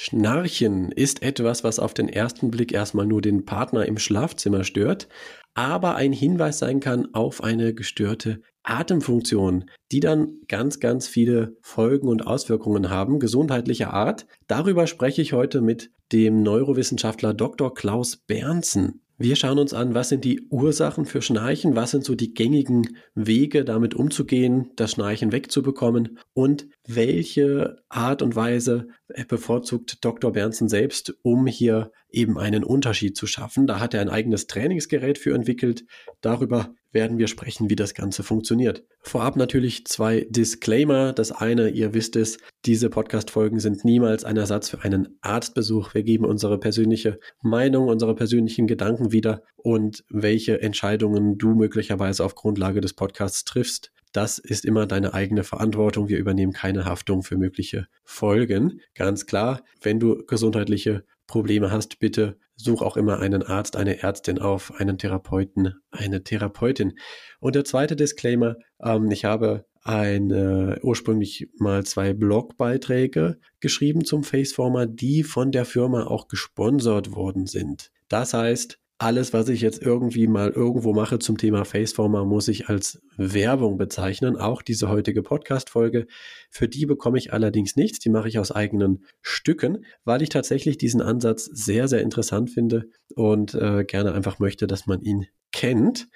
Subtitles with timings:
[0.00, 5.08] Schnarchen ist etwas, was auf den ersten Blick erstmal nur den Partner im Schlafzimmer stört,
[5.54, 12.06] aber ein Hinweis sein kann auf eine gestörte Atemfunktion, die dann ganz, ganz viele Folgen
[12.06, 14.28] und Auswirkungen haben, gesundheitlicher Art.
[14.46, 17.74] Darüber spreche ich heute mit dem Neurowissenschaftler Dr.
[17.74, 19.00] Klaus Bernsen.
[19.20, 22.96] Wir schauen uns an, was sind die Ursachen für Schnarchen, was sind so die gängigen
[23.16, 28.86] Wege, damit umzugehen, das Schnarchen wegzubekommen und welche Art und Weise
[29.26, 30.30] bevorzugt Dr.
[30.30, 33.66] Bernsen selbst, um hier eben einen Unterschied zu schaffen.
[33.66, 35.84] Da hat er ein eigenes Trainingsgerät für entwickelt.
[36.20, 38.84] Darüber werden wir sprechen, wie das Ganze funktioniert.
[39.00, 41.12] Vorab natürlich zwei Disclaimer.
[41.12, 45.94] Das eine, ihr wisst es, diese Podcast-Folgen sind niemals ein Ersatz für einen Arztbesuch.
[45.94, 52.34] Wir geben unsere persönliche Meinung, unsere persönlichen Gedanken wieder und welche Entscheidungen du möglicherweise auf
[52.34, 53.92] Grundlage des Podcasts triffst.
[54.12, 56.08] Das ist immer deine eigene Verantwortung.
[56.08, 58.80] Wir übernehmen keine Haftung für mögliche Folgen.
[58.94, 64.40] Ganz klar, wenn du gesundheitliche Probleme hast, bitte such auch immer einen Arzt, eine Ärztin
[64.40, 66.98] auf, einen Therapeuten, eine Therapeutin.
[67.38, 74.86] Und der zweite Disclaimer, ähm, ich habe eine, ursprünglich mal zwei Blogbeiträge geschrieben zum Faceformer,
[74.86, 77.92] die von der Firma auch gesponsert worden sind.
[78.08, 82.68] Das heißt, alles, was ich jetzt irgendwie mal irgendwo mache zum Thema Faceformer, muss ich
[82.68, 84.36] als Werbung bezeichnen.
[84.36, 86.08] Auch diese heutige Podcast-Folge.
[86.50, 88.00] Für die bekomme ich allerdings nichts.
[88.00, 92.86] Die mache ich aus eigenen Stücken, weil ich tatsächlich diesen Ansatz sehr, sehr interessant finde
[93.14, 96.08] und äh, gerne einfach möchte, dass man ihn kennt.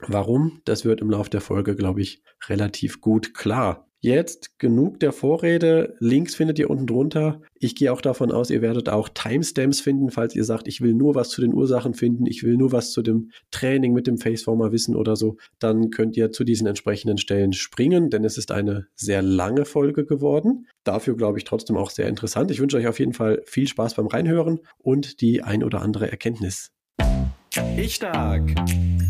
[0.00, 0.60] Warum?
[0.64, 3.88] Das wird im Laufe der Folge, glaube ich, relativ gut klar.
[4.04, 5.96] Jetzt genug der Vorrede.
[5.98, 7.40] Links findet ihr unten drunter.
[7.58, 10.92] Ich gehe auch davon aus, ihr werdet auch Timestamps finden, falls ihr sagt, ich will
[10.92, 14.18] nur was zu den Ursachen finden, ich will nur was zu dem Training mit dem
[14.18, 15.38] Faceformer wissen oder so.
[15.58, 20.04] Dann könnt ihr zu diesen entsprechenden Stellen springen, denn es ist eine sehr lange Folge
[20.04, 20.66] geworden.
[20.84, 22.50] Dafür glaube ich trotzdem auch sehr interessant.
[22.50, 26.10] Ich wünsche euch auf jeden Fall viel Spaß beim Reinhören und die ein oder andere
[26.10, 26.72] Erkenntnis.
[27.78, 28.54] Ich stark.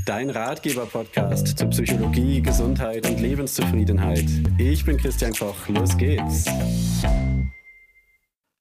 [0.02, 4.24] Dein Ratgeber-Podcast zu Psychologie, Gesundheit und Lebenszufriedenheit.
[4.58, 5.68] Ich bin Christian Koch.
[5.68, 6.46] Los geht's.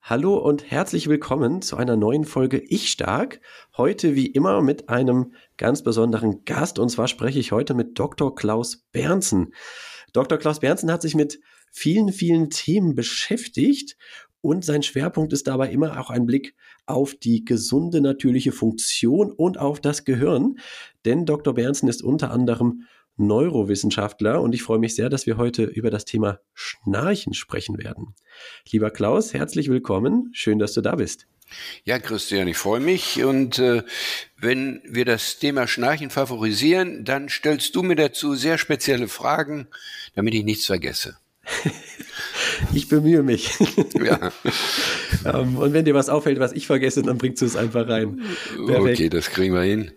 [0.01, 3.41] Hallo und herzlich willkommen zu einer neuen Folge Ich Stark.
[3.75, 8.35] Heute wie immer mit einem ganz besonderen Gast und zwar spreche ich heute mit Dr.
[8.35, 9.53] Klaus Bernsen.
[10.13, 10.37] Dr.
[10.37, 11.39] Klaus Bernsen hat sich mit
[11.71, 13.97] vielen, vielen Themen beschäftigt
[14.43, 16.53] und sein Schwerpunkt ist dabei immer auch ein Blick
[16.85, 20.59] auf die gesunde natürliche Funktion und auf das Gehirn.
[21.05, 21.53] Denn Dr.
[21.53, 22.83] Bernsen ist unter anderem
[23.15, 28.15] Neurowissenschaftler und ich freue mich sehr, dass wir heute über das Thema Schnarchen sprechen werden.
[28.69, 30.29] Lieber Klaus, herzlich willkommen.
[30.33, 31.25] Schön, dass du da bist.
[31.85, 33.23] Ja, Christian, ich freue mich.
[33.23, 33.83] Und äh,
[34.35, 39.67] wenn wir das Thema Schnarchen favorisieren, dann stellst du mir dazu sehr spezielle Fragen,
[40.15, 41.17] damit ich nichts vergesse.
[42.73, 43.57] Ich bemühe mich.
[43.93, 44.31] Ja.
[45.25, 47.87] um, ähm, und wenn dir was auffällt, was ich vergesse, dann bringst du es einfach
[47.87, 48.21] rein.
[48.65, 48.99] Perfekt.
[48.99, 49.91] Okay, das kriegen wir hin.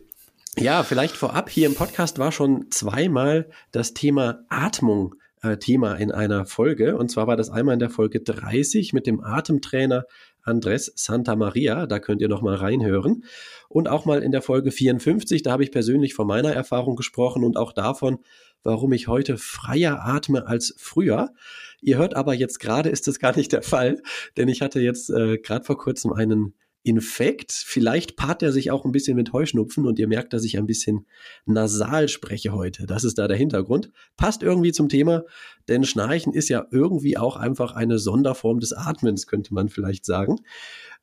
[0.58, 6.12] Ja, vielleicht vorab, hier im Podcast war schon zweimal das Thema Atmung äh, Thema in
[6.12, 6.96] einer Folge.
[6.96, 10.06] Und zwar war das einmal in der Folge 30 mit dem Atemtrainer
[10.42, 11.86] Andres Santa Maria.
[11.86, 13.24] Da könnt ihr noch mal reinhören.
[13.68, 17.44] Und auch mal in der Folge 54, da habe ich persönlich von meiner Erfahrung gesprochen
[17.44, 18.18] und auch davon,
[18.66, 21.32] warum ich heute freier atme als früher.
[21.80, 24.02] Ihr hört aber jetzt gerade, ist das gar nicht der Fall,
[24.36, 26.54] denn ich hatte jetzt äh, gerade vor kurzem einen
[26.86, 27.50] Infekt.
[27.50, 30.66] Vielleicht paart er sich auch ein bisschen mit Heuschnupfen und ihr merkt, dass ich ein
[30.66, 31.04] bisschen
[31.44, 32.86] nasal spreche heute.
[32.86, 33.90] Das ist da der Hintergrund.
[34.16, 35.24] Passt irgendwie zum Thema,
[35.66, 40.36] denn Schnarchen ist ja irgendwie auch einfach eine Sonderform des Atmens, könnte man vielleicht sagen.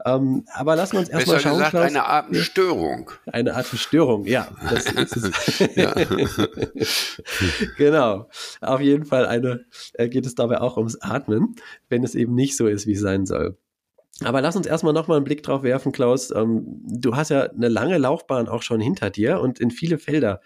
[0.05, 1.53] Ähm, aber lassen wir uns erstmal schauen.
[1.57, 1.83] Gesagt, Klaus.
[1.83, 3.11] eine Atemstörung.
[3.25, 4.47] Eine Atemstörung, ja.
[4.69, 5.75] Das ist es.
[5.75, 5.93] ja.
[7.77, 8.29] genau.
[8.61, 9.65] Auf jeden Fall eine,
[9.95, 11.55] äh, geht es dabei auch ums Atmen,
[11.89, 13.57] wenn es eben nicht so ist, wie es sein soll.
[14.21, 16.31] Aber lass uns erstmal nochmal einen Blick drauf werfen, Klaus.
[16.31, 20.41] Ähm, du hast ja eine lange Laufbahn auch schon hinter dir und in viele Felder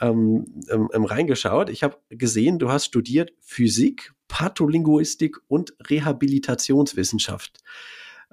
[0.00, 1.70] ähm, ähm, ähm reingeschaut.
[1.70, 7.58] Ich habe gesehen, du hast studiert Physik, Patholinguistik und Rehabilitationswissenschaft.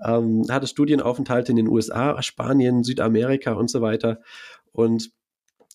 [0.03, 4.19] Ähm, hatte Studienaufenthalte in den USA, Spanien, Südamerika und so weiter
[4.74, 5.12] und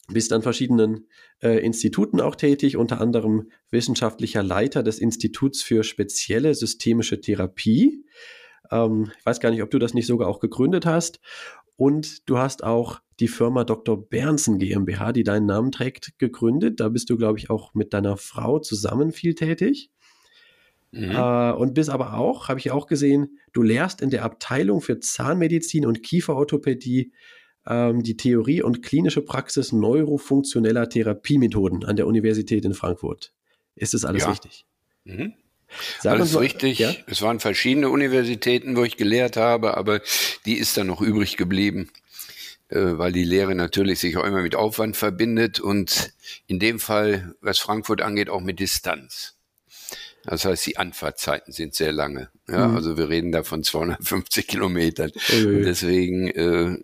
[0.08, 1.06] bist an verschiedenen
[1.40, 8.04] äh, Instituten auch tätig, unter anderem wissenschaftlicher Leiter des Instituts für spezielle systemische Therapie
[8.70, 11.20] ähm, ich weiß gar nicht, ob du das nicht sogar auch gegründet hast.
[11.76, 14.08] Und du hast auch die Firma Dr.
[14.08, 16.80] Bernsen GmbH, die deinen Namen trägt, gegründet.
[16.80, 19.90] Da bist du, glaube ich, auch mit deiner Frau zusammen viel tätig.
[20.92, 21.10] Mhm.
[21.12, 24.98] Äh, und bist aber auch, habe ich auch gesehen, du lehrst in der Abteilung für
[24.98, 27.12] Zahnmedizin und Kieferorthopädie
[27.66, 33.32] ähm, die Theorie und klinische Praxis neurofunktioneller Therapiemethoden an der Universität in Frankfurt.
[33.76, 34.30] Ist das alles ja.
[34.30, 34.66] richtig?
[35.04, 35.34] Mhm.
[36.00, 36.78] Sag Alles mal, richtig.
[36.78, 36.94] Ja?
[37.06, 40.00] Es waren verschiedene Universitäten, wo ich gelehrt habe, aber
[40.46, 41.90] die ist dann noch übrig geblieben,
[42.68, 46.12] äh, weil die Lehre natürlich sich auch immer mit Aufwand verbindet und
[46.46, 49.36] in dem Fall, was Frankfurt angeht, auch mit Distanz.
[50.24, 52.28] Das heißt, die Anfahrtzeiten sind sehr lange.
[52.48, 52.76] Ja, mhm.
[52.76, 55.10] also wir reden da von 250 Kilometern.
[55.32, 56.76] Und deswegen äh,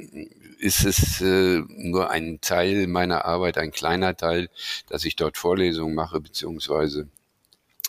[0.59, 4.49] ist es äh, nur ein Teil meiner Arbeit, ein kleiner Teil,
[4.89, 7.09] dass ich dort Vorlesungen mache, beziehungsweise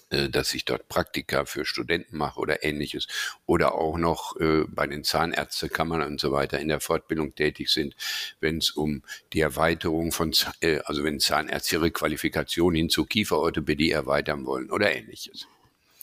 [0.09, 3.07] dass ich dort Praktika für Studenten mache oder ähnliches
[3.45, 7.95] oder auch noch äh, bei den Zahnärztekammern und so weiter in der Fortbildung tätig sind,
[8.39, 13.91] wenn es um die Erweiterung von, äh, also wenn Zahnärzte ihre Qualifikation hin zur Kieferorthopädie
[13.91, 15.47] erweitern wollen oder ähnliches.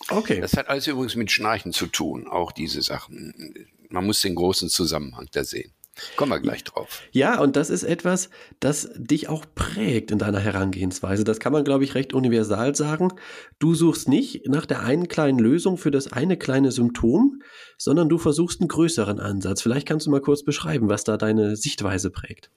[0.08, 0.40] Okay.
[0.40, 3.66] Das hat alles übrigens mit Schnarchen zu tun, auch diese Sachen.
[3.88, 5.72] Man muss den großen Zusammenhang da sehen.
[6.16, 7.02] Kommen wir gleich drauf.
[7.12, 11.22] Ja, und das ist etwas, das dich auch prägt in deiner Herangehensweise.
[11.24, 13.12] Das kann man, glaube ich, recht universal sagen.
[13.58, 17.40] Du suchst nicht nach der einen kleinen Lösung für das eine kleine Symptom,
[17.78, 19.62] sondern du versuchst einen größeren Ansatz.
[19.62, 22.50] Vielleicht kannst du mal kurz beschreiben, was da deine Sichtweise prägt.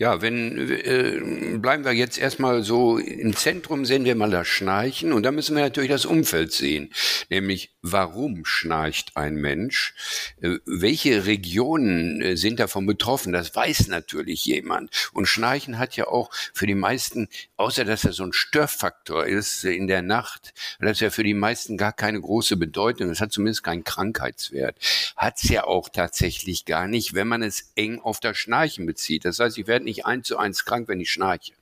[0.00, 5.12] Ja, wenn äh, bleiben wir jetzt erstmal so im Zentrum sehen wir mal das Schnarchen
[5.12, 6.88] und da müssen wir natürlich das Umfeld sehen,
[7.28, 9.92] nämlich warum schnarcht ein Mensch,
[10.40, 14.90] äh, welche Regionen äh, sind davon betroffen, das weiß natürlich jemand.
[15.12, 19.64] Und Schnarchen hat ja auch für die meisten, außer dass er so ein Störfaktor ist
[19.64, 23.32] in der Nacht, das ist ja für die meisten gar keine große Bedeutung, es hat
[23.32, 24.78] zumindest keinen Krankheitswert,
[25.18, 29.26] hat es ja auch tatsächlich gar nicht, wenn man es eng auf das Schnarchen bezieht.
[29.26, 31.52] Das heißt, ich werde nicht eins zu eins krank, wenn ich schnarche.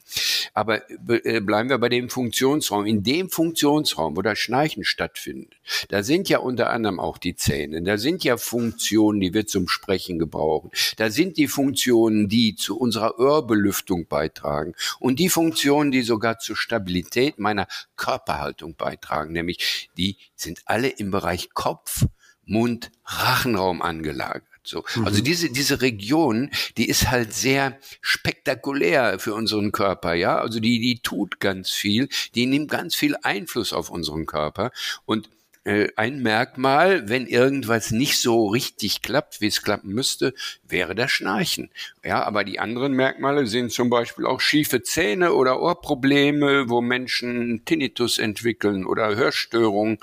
[0.55, 2.87] Aber äh, bleiben wir bei dem Funktionsraum.
[2.87, 5.55] In dem Funktionsraum, wo das Schnarchen stattfindet,
[5.89, 7.83] da sind ja unter anderem auch die Zähne.
[7.83, 10.71] Da sind ja Funktionen, die wir zum Sprechen gebrauchen.
[10.97, 14.75] Da sind die Funktionen, die zu unserer Ohrbelüftung beitragen.
[14.99, 17.67] Und die Funktionen, die sogar zur Stabilität meiner
[17.97, 19.33] Körperhaltung beitragen.
[19.33, 22.05] Nämlich, die sind alle im Bereich Kopf,
[22.45, 24.45] Mund, Rachenraum angelagert.
[24.69, 24.85] So.
[24.85, 25.07] Also mhm.
[25.07, 30.39] Also diese, diese Region, die ist halt sehr spektakulär für unseren Körper, ja.
[30.39, 34.71] Also die, die tut ganz viel, die nimmt ganz viel Einfluss auf unseren Körper
[35.07, 35.29] und
[35.69, 40.33] äh, ein Merkmal, wenn irgendwas nicht so richtig klappt, wie es klappen müsste,
[40.67, 41.69] wäre das Schnarchen.
[42.03, 47.67] Ja, aber die anderen Merkmale sind zum Beispiel auch schiefe Zähne oder Ohrprobleme, wo Menschen
[47.67, 49.99] Tinnitus entwickeln oder Hörstörungen.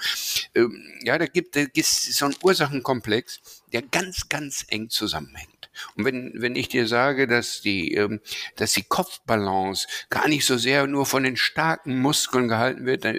[0.54, 5.55] Ähm, ja, da gibt es so einen Ursachenkomplex, der ganz, ganz eng zusammenhängt.
[5.96, 8.22] Und wenn, wenn ich dir sage, dass die, ähm,
[8.56, 13.14] dass die Kopfbalance gar nicht so sehr nur von den starken Muskeln gehalten wird, äh,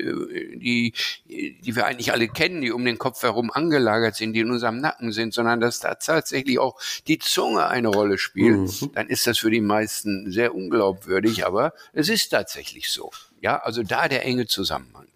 [0.56, 0.93] die,
[1.26, 4.81] die wir eigentlich alle kennen, die um den Kopf herum angelagert sind, die in unserem
[4.81, 8.93] Nacken sind, sondern dass da tatsächlich auch die Zunge eine Rolle spielt, mhm.
[8.94, 13.11] dann ist das für die meisten sehr unglaubwürdig, aber es ist tatsächlich so.
[13.41, 15.06] Ja, also da der enge Zusammenhang.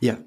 [0.00, 0.18] Ja,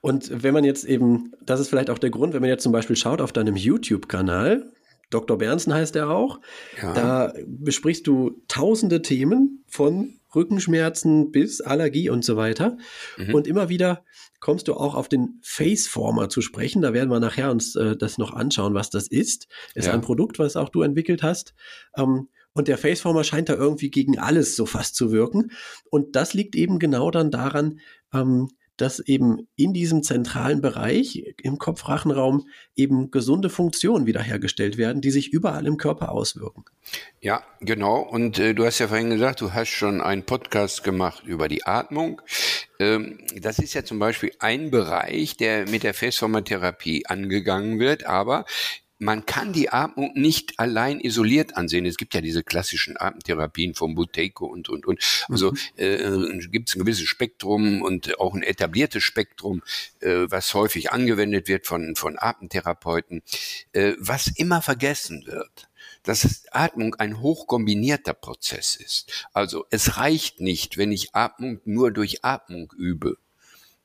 [0.00, 2.72] und wenn man jetzt eben, das ist vielleicht auch der Grund, wenn man jetzt zum
[2.72, 4.70] Beispiel schaut auf deinem YouTube-Kanal,
[5.10, 5.38] Dr.
[5.38, 6.40] Bernsen heißt er auch.
[6.80, 6.92] Ja.
[6.92, 12.76] Da besprichst du tausende Themen von Rückenschmerzen bis Allergie und so weiter.
[13.16, 13.34] Mhm.
[13.34, 14.04] Und immer wieder
[14.40, 16.82] kommst du auch auf den Faceformer zu sprechen.
[16.82, 19.48] Da werden wir nachher uns äh, das noch anschauen, was das ist.
[19.74, 19.94] Ist ja.
[19.94, 21.54] ein Produkt, was auch du entwickelt hast.
[21.96, 25.52] Ähm, und der Faceformer scheint da irgendwie gegen alles so fast zu wirken.
[25.90, 27.80] Und das liegt eben genau dann daran,
[28.12, 28.48] ähm,
[28.78, 32.46] dass eben in diesem zentralen Bereich im Kopfrachenraum
[32.76, 36.64] eben gesunde Funktionen wiederhergestellt werden, die sich überall im Körper auswirken.
[37.20, 38.00] Ja, genau.
[38.00, 41.66] Und äh, du hast ja vorhin gesagt, du hast schon einen Podcast gemacht über die
[41.66, 42.22] Atmung.
[42.78, 48.44] Ähm, das ist ja zum Beispiel ein Bereich, der mit der Festformertherapie angegangen wird, aber
[48.98, 51.86] man kann die Atmung nicht allein isoliert ansehen.
[51.86, 55.00] Es gibt ja diese klassischen Atemtherapien vom Buteco und, und, und.
[55.28, 55.58] Also mhm.
[55.76, 59.62] äh, gibt es ein gewisses Spektrum und auch ein etabliertes Spektrum,
[60.00, 63.22] äh, was häufig angewendet wird von, von Atemtherapeuten,
[63.72, 65.68] äh, was immer vergessen wird
[66.02, 69.26] dass Atmung ein hochkombinierter Prozess ist.
[69.32, 73.18] Also es reicht nicht, wenn ich Atmung nur durch Atmung übe.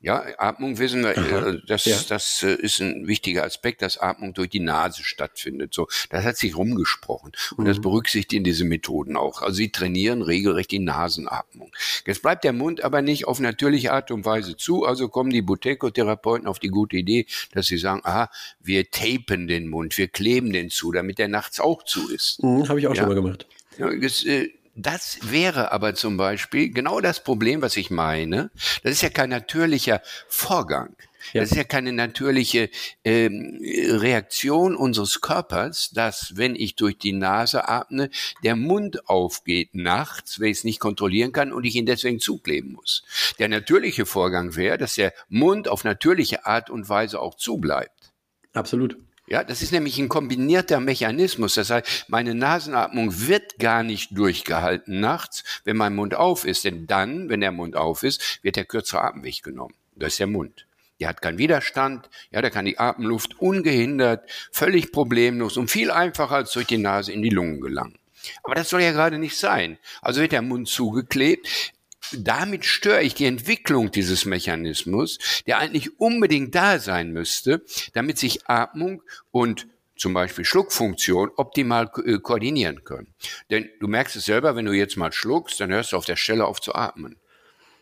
[0.04, 1.98] Ja, Atmung wissen wir, äh, das, ja.
[2.10, 5.74] das äh, ist ein wichtiger Aspekt, dass Atmung durch die Nase stattfindet.
[5.74, 7.68] So, das hat sich rumgesprochen und mhm.
[7.70, 9.42] das berücksichtigen diese Methoden auch.
[9.42, 11.72] Also sie trainieren regelrecht die Nasenatmung.
[12.06, 15.42] Jetzt bleibt der Mund aber nicht auf natürliche Art und Weise zu, also kommen die
[15.42, 18.30] Buteco-Therapeuten auf die gute Idee, dass sie sagen, aha,
[18.60, 22.44] wir tapen den Mund, wir kleben den zu, damit der nachts auch zu ist.
[22.44, 23.04] Mhm, Habe ich auch ja.
[23.04, 23.48] schon mal gemacht.
[23.78, 28.50] Ja, das, äh, das wäre aber zum Beispiel genau das Problem, was ich meine.
[28.82, 30.96] Das ist ja kein natürlicher Vorgang.
[31.32, 31.42] Ja.
[31.42, 32.70] Das ist ja keine natürliche
[33.06, 38.10] ähm, Reaktion unseres Körpers, dass, wenn ich durch die Nase atme,
[38.44, 42.74] der Mund aufgeht nachts, wenn ich es nicht kontrollieren kann und ich ihn deswegen zukleben
[42.74, 43.04] muss.
[43.40, 48.12] Der natürliche Vorgang wäre, dass der Mund auf natürliche Art und Weise auch zubleibt.
[48.54, 48.98] Absolut.
[49.34, 51.56] Ja, das ist nämlich ein kombinierter Mechanismus.
[51.56, 56.66] Das heißt, meine Nasenatmung wird gar nicht durchgehalten nachts, wenn mein Mund auf ist.
[56.66, 59.74] Denn dann, wenn der Mund auf ist, wird der kürzere Atemweg genommen.
[59.96, 60.68] Das ist der Mund.
[61.00, 66.36] Der hat keinen Widerstand, ja, der kann die Atemluft ungehindert, völlig problemlos und viel einfacher
[66.36, 67.98] als durch die Nase in die Lungen gelangen.
[68.44, 69.80] Aber das soll ja gerade nicht sein.
[70.04, 71.74] Also wird der Mund zugeklebt.
[72.12, 78.48] Damit störe ich die Entwicklung dieses Mechanismus, der eigentlich unbedingt da sein müsste, damit sich
[78.48, 83.14] Atmung und zum Beispiel Schluckfunktion optimal äh, koordinieren können.
[83.50, 86.16] Denn du merkst es selber, wenn du jetzt mal schluckst, dann hörst du auf der
[86.16, 87.18] Stelle auf zu atmen.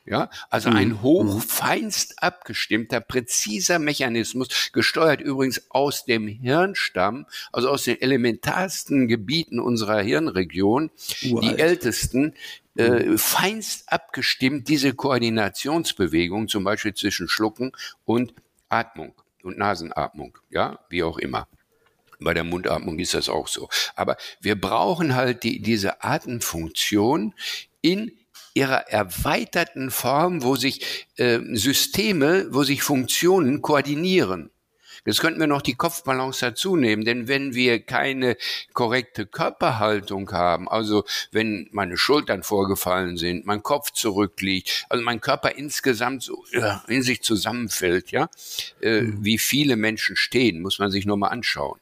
[0.04, 1.02] Ja, also ein mhm.
[1.04, 9.60] hoch feinst abgestimmter, präziser Mechanismus, gesteuert übrigens aus dem Hirnstamm, also aus den elementarsten Gebieten
[9.60, 10.90] unserer Hirnregion,
[11.24, 11.44] Uralt.
[11.44, 12.34] die ältesten,
[12.78, 13.18] äh, mhm.
[13.20, 17.72] feinst abgestimmt diese Koordinationsbewegung, zum Beispiel zwischen Schlucken
[18.04, 18.34] und
[18.70, 21.48] Atmung und Nasenatmung, ja, wie auch immer.
[22.20, 23.70] Bei der Mundatmung ist das auch so.
[23.96, 27.34] Aber wir brauchen halt die, diese Atemfunktion
[27.82, 28.12] in
[28.54, 34.52] ihrer erweiterten Form, wo sich äh, Systeme, wo sich Funktionen koordinieren.
[35.04, 38.38] Jetzt könnten wir noch die Kopfbalance dazu nehmen, denn wenn wir keine
[38.74, 45.56] korrekte Körperhaltung haben, also wenn meine Schultern vorgefallen sind, mein Kopf zurückliegt, also mein Körper
[45.56, 46.44] insgesamt so
[46.88, 48.30] in sich zusammenfällt, ja,
[48.82, 49.26] äh, mhm.
[49.26, 51.80] wie viele Menschen stehen, muss man sich nur mal anschauen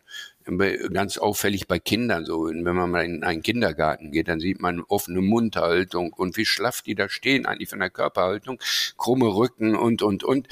[0.58, 2.46] ganz auffällig bei Kindern so.
[2.46, 6.82] Wenn man mal in einen Kindergarten geht, dann sieht man offene Mundhaltung und wie schlaff
[6.82, 8.60] die da stehen, eigentlich von der Körperhaltung,
[8.98, 10.48] krumme Rücken und, und, und.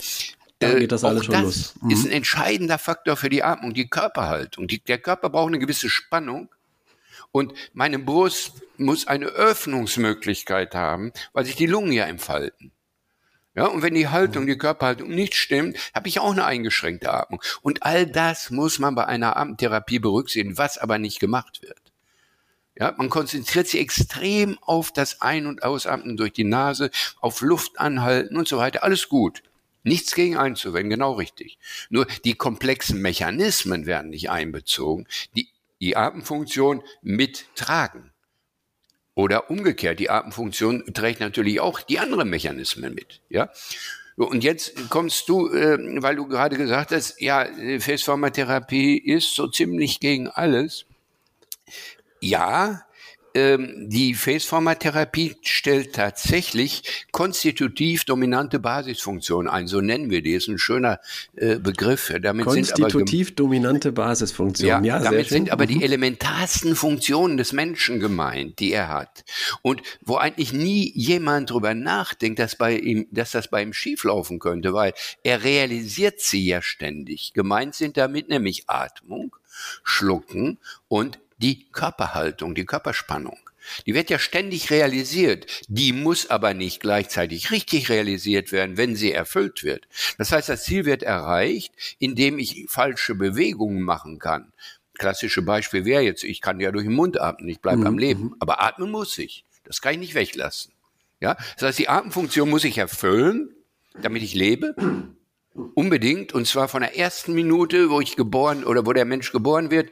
[0.59, 1.75] Da geht das alles schon das los.
[1.81, 1.91] Mhm.
[1.91, 4.67] ist ein entscheidender Faktor für die Atmung, die Körperhaltung.
[4.67, 6.49] Die, der Körper braucht eine gewisse Spannung.
[7.31, 12.71] Und meine Brust muss eine Öffnungsmöglichkeit haben, weil sich die Lungen ja entfalten.
[13.57, 17.41] Ja, und wenn die Haltung, die Körperhaltung nicht stimmt, habe ich auch eine eingeschränkte Atmung.
[17.63, 21.81] Und all das muss man bei einer Atemtherapie berücksichtigen, was aber nicht gemacht wird.
[22.75, 27.79] Ja, man konzentriert sich extrem auf das Ein- und Ausatmen durch die Nase, auf Luft
[27.79, 28.83] anhalten und so weiter.
[28.83, 29.41] Alles gut.
[29.81, 31.57] Nichts gegen einzuwenden, genau richtig.
[31.89, 35.49] Nur die komplexen Mechanismen werden nicht einbezogen, die
[35.79, 38.11] die Atemfunktion mittragen.
[39.17, 43.19] Oder umgekehrt, die Atemfunktion trägt natürlich auch die anderen Mechanismen mit.
[43.29, 43.49] Ja?
[44.15, 47.47] Und jetzt kommst du, äh, weil du gerade gesagt hast, ja,
[47.79, 50.85] Festformatherapie ist so ziemlich gegen alles.
[52.21, 52.83] Ja,
[53.37, 59.67] die Face-Format-Therapie stellt tatsächlich konstitutiv dominante Basisfunktionen ein.
[59.67, 60.33] So nennen wir die.
[60.33, 60.99] Ist ein schöner
[61.35, 62.13] äh, Begriff.
[62.21, 64.83] Damit konstitutiv sind aber dominante Basisfunktionen.
[64.83, 65.67] Ja, ja damit sind aber mhm.
[65.67, 69.23] die elementarsten Funktionen des Menschen gemeint, die er hat.
[69.61, 74.39] Und wo eigentlich nie jemand drüber nachdenkt, dass bei ihm, dass das bei ihm schieflaufen
[74.39, 77.33] könnte, weil er realisiert sie ja ständig.
[77.33, 79.35] Gemeint sind damit nämlich Atmung,
[79.83, 83.37] Schlucken und die Körperhaltung, die Körperspannung.
[83.85, 85.45] Die wird ja ständig realisiert.
[85.67, 89.87] Die muss aber nicht gleichzeitig richtig realisiert werden, wenn sie erfüllt wird.
[90.17, 94.53] Das heißt, das Ziel wird erreicht, indem ich falsche Bewegungen machen kann.
[94.97, 97.87] Klassische Beispiel wäre jetzt, ich kann ja durch den Mund atmen, ich bleibe mhm.
[97.87, 98.35] am Leben.
[98.39, 99.43] Aber atmen muss ich.
[99.63, 100.71] Das kann ich nicht weglassen.
[101.19, 101.35] Ja?
[101.55, 103.49] Das heißt, die Atemfunktion muss ich erfüllen,
[104.01, 104.75] damit ich lebe.
[105.73, 109.71] Unbedingt, und zwar von der ersten Minute, wo ich geboren oder wo der Mensch geboren
[109.71, 109.89] wird,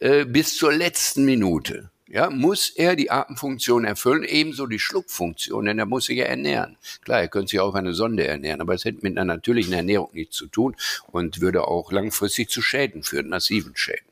[0.00, 1.90] äh, bis zur letzten Minute.
[2.08, 6.76] Ja, muss er die Atemfunktion erfüllen, ebenso die Schluckfunktion, denn er muss sich ja ernähren.
[7.04, 10.10] Klar, er könnte sich auch eine Sonde ernähren, aber es hätte mit einer natürlichen Ernährung
[10.12, 10.76] nichts zu tun
[11.10, 14.06] und würde auch langfristig zu Schäden führen, massiven Schäden.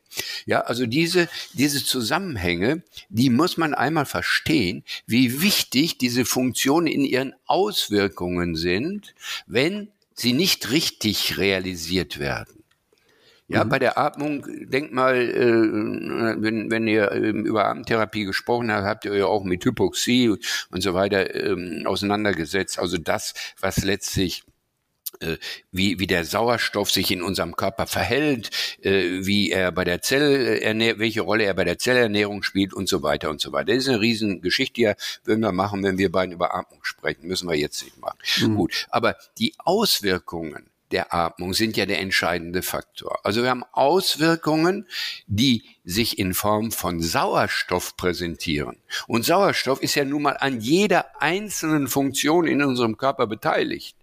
[0.46, 7.04] Ja, also diese, diese Zusammenhänge, die muss man einmal verstehen, wie wichtig diese Funktionen in
[7.04, 9.14] ihren Auswirkungen sind,
[9.46, 12.62] wenn sie nicht richtig realisiert werden.
[13.48, 13.68] Ja, mhm.
[13.68, 19.04] bei der Atmung, denkt mal, äh, wenn, wenn ihr äh, über Atemtherapie gesprochen habt, habt
[19.04, 20.30] ihr ja auch mit Hypoxie
[20.70, 22.78] und so weiter äh, auseinandergesetzt.
[22.78, 24.44] Also das, was letztlich
[25.70, 28.50] wie, wie der Sauerstoff sich in unserem Körper verhält,
[28.82, 33.02] äh, wie er bei der Zellernährung, welche Rolle er bei der Zellernährung spielt und so
[33.02, 33.72] weiter und so weiter.
[33.72, 34.92] Das ist eine Riesengeschichte, die
[35.24, 37.26] würden wir machen, wenn wir beiden über Atmung sprechen.
[37.26, 38.18] Müssen wir jetzt nicht machen.
[38.40, 38.56] Mhm.
[38.56, 38.86] Gut.
[38.90, 43.18] Aber die Auswirkungen der Atmung sind ja der entscheidende Faktor.
[43.24, 44.86] Also wir haben Auswirkungen,
[45.26, 48.76] die sich in Form von Sauerstoff präsentieren.
[49.06, 53.96] Und Sauerstoff ist ja nun mal an jeder einzelnen Funktion in unserem Körper beteiligt.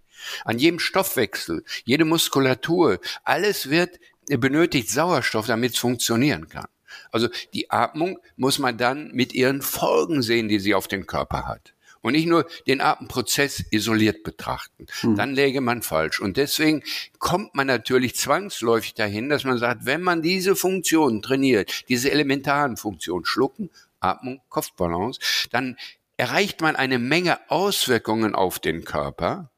[0.44, 6.68] An jedem Stoffwechsel, jede Muskulatur, alles wird benötigt Sauerstoff, damit es funktionieren kann.
[7.12, 11.46] Also die Atmung muss man dann mit ihren Folgen sehen, die sie auf den Körper
[11.46, 11.74] hat.
[12.02, 14.86] Und nicht nur den Atemprozess isoliert betrachten.
[15.00, 15.16] Hm.
[15.16, 16.18] Dann läge man falsch.
[16.18, 16.82] Und deswegen
[17.18, 22.78] kommt man natürlich zwangsläufig dahin, dass man sagt, wenn man diese Funktionen trainiert, diese elementaren
[22.78, 23.68] Funktionen, Schlucken,
[24.00, 25.76] Atmung, Kopfbalance, dann
[26.16, 29.49] erreicht man eine Menge Auswirkungen auf den Körper,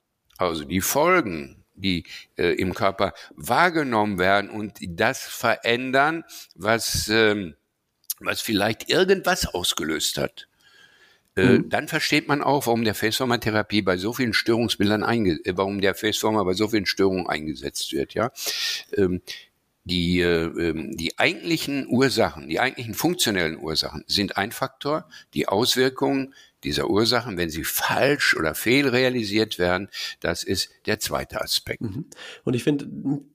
[0.49, 2.05] also die Folgen die
[2.37, 7.55] äh, im Körper wahrgenommen werden und das verändern, was, ähm,
[8.21, 10.49] was vielleicht irgendwas ausgelöst hat.
[11.35, 11.71] Äh, mhm.
[11.71, 15.95] Dann versteht man auch, warum der Faceformer-Therapie bei so vielen Störungsbildern einge äh, warum der
[15.95, 18.31] Faceformer bei so vielen Störungen eingesetzt wird, ja.
[18.97, 19.23] Ähm,
[19.85, 26.35] die, äh, ähm, die eigentlichen Ursachen, die eigentlichen funktionellen Ursachen sind ein Faktor, die Auswirkungen
[26.65, 29.89] dieser Ursachen, wenn sie falsch oder fehlrealisiert werden,
[30.21, 31.83] das ist der zweite Aspekt.
[31.83, 32.07] Mhm.
[32.45, 32.87] Und ich finde,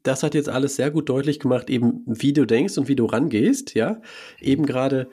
[0.03, 3.05] das hat jetzt alles sehr gut deutlich gemacht, eben wie du denkst und wie du
[3.05, 4.01] rangehst, ja.
[4.39, 5.09] Eben gerade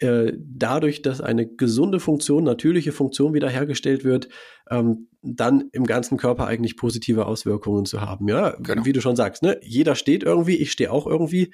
[0.00, 4.28] dadurch, dass eine gesunde Funktion, natürliche Funktion wiederhergestellt wird,
[4.70, 8.28] ähm, dann im ganzen Körper eigentlich positive Auswirkungen zu haben.
[8.28, 8.84] Ja, genau.
[8.84, 9.58] wie du schon sagst, ne?
[9.62, 11.52] jeder steht irgendwie, ich stehe auch irgendwie.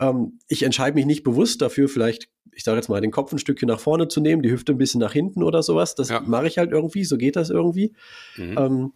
[0.00, 3.38] Ähm, ich entscheide mich nicht bewusst dafür, vielleicht, ich sage jetzt mal, den Kopf ein
[3.38, 5.94] Stückchen nach vorne zu nehmen, die Hüfte ein bisschen nach hinten oder sowas.
[5.94, 6.20] Das ja.
[6.20, 7.94] mache ich halt irgendwie, so geht das irgendwie.
[8.36, 8.56] Mhm.
[8.58, 8.92] Ähm,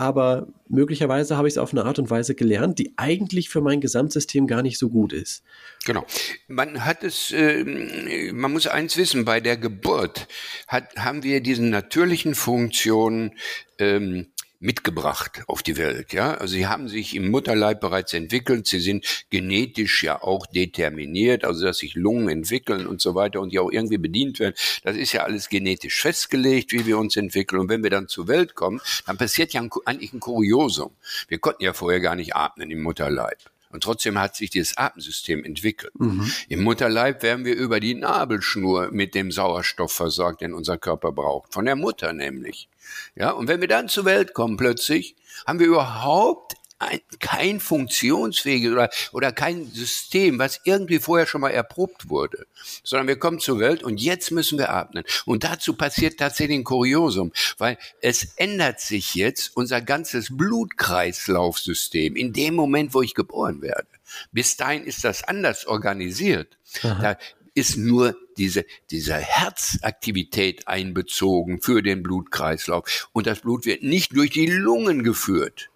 [0.00, 3.82] aber möglicherweise habe ich es auf eine Art und Weise gelernt, die eigentlich für mein
[3.82, 5.42] Gesamtsystem gar nicht so gut ist.
[5.84, 6.06] Genau.
[6.48, 10.26] Man hat es, äh, man muss eins wissen, bei der Geburt
[10.68, 13.32] hat, haben wir diesen natürlichen Funktionen
[13.78, 14.28] ähm,
[14.60, 16.12] mitgebracht auf die Welt.
[16.12, 18.66] Ja, also sie haben sich im Mutterleib bereits entwickelt.
[18.66, 23.52] Sie sind genetisch ja auch determiniert, also dass sich Lungen entwickeln und so weiter und
[23.52, 24.54] die auch irgendwie bedient werden.
[24.84, 27.60] Das ist ja alles genetisch festgelegt, wie wir uns entwickeln.
[27.60, 30.92] Und wenn wir dann zur Welt kommen, dann passiert ja ein, eigentlich ein Kuriosum.
[31.28, 33.38] Wir konnten ja vorher gar nicht atmen im Mutterleib.
[33.70, 35.92] Und trotzdem hat sich dieses Atemsystem entwickelt.
[35.98, 36.30] Mhm.
[36.48, 41.54] Im Mutterleib werden wir über die Nabelschnur mit dem Sauerstoff versorgt, den unser Körper braucht.
[41.54, 42.68] Von der Mutter nämlich.
[43.14, 45.14] Ja, und wenn wir dann zur Welt kommen plötzlich,
[45.46, 51.50] haben wir überhaupt ein, kein funktionsfähiges oder, oder kein System, was irgendwie vorher schon mal
[51.50, 52.46] erprobt wurde,
[52.82, 55.04] sondern wir kommen zur Welt und jetzt müssen wir atmen.
[55.26, 62.32] Und dazu passiert tatsächlich ein Kuriosum, weil es ändert sich jetzt unser ganzes Blutkreislaufsystem in
[62.32, 63.86] dem Moment, wo ich geboren werde.
[64.32, 66.58] Bis dahin ist das anders organisiert.
[66.82, 67.02] Aha.
[67.02, 67.18] Da
[67.54, 73.08] ist nur diese, diese Herzaktivität einbezogen für den Blutkreislauf.
[73.12, 75.70] Und das Blut wird nicht durch die Lungen geführt.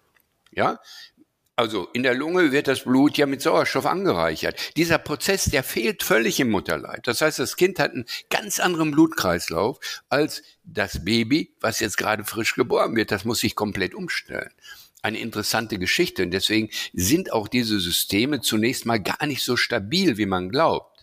[0.55, 0.79] Ja?
[1.57, 4.75] Also in der Lunge wird das Blut ja mit Sauerstoff angereichert.
[4.75, 7.03] Dieser Prozess, der fehlt völlig im Mutterleib.
[7.03, 12.25] Das heißt, das Kind hat einen ganz anderen Blutkreislauf als das Baby, was jetzt gerade
[12.25, 13.11] frisch geboren wird.
[13.11, 14.51] Das muss sich komplett umstellen
[15.01, 16.23] eine interessante Geschichte.
[16.23, 20.94] Und deswegen sind auch diese Systeme zunächst mal gar nicht so stabil, wie man glaubt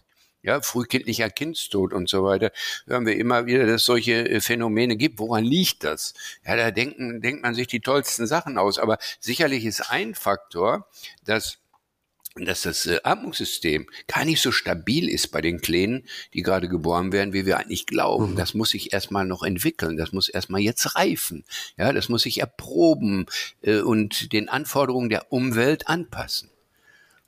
[0.43, 2.53] ja, frühkindlicher Kindstod und so weiter,
[2.87, 5.19] hören wir immer wieder, dass es solche äh, Phänomene gibt.
[5.19, 6.15] Woran liegt das?
[6.45, 8.79] Ja, da denken, denkt man sich die tollsten Sachen aus.
[8.79, 10.89] Aber sicherlich ist ein Faktor,
[11.25, 11.59] dass
[12.35, 17.13] dass das äh, Atmungssystem gar nicht so stabil ist bei den Kleinen, die gerade geboren
[17.13, 18.33] werden, wie wir eigentlich glauben.
[18.33, 18.37] Mhm.
[18.37, 21.45] Das muss sich erstmal noch entwickeln, das muss erstmal jetzt reifen.
[21.77, 23.27] Ja, das muss sich erproben
[23.61, 26.52] äh, und den Anforderungen der Umwelt anpassen.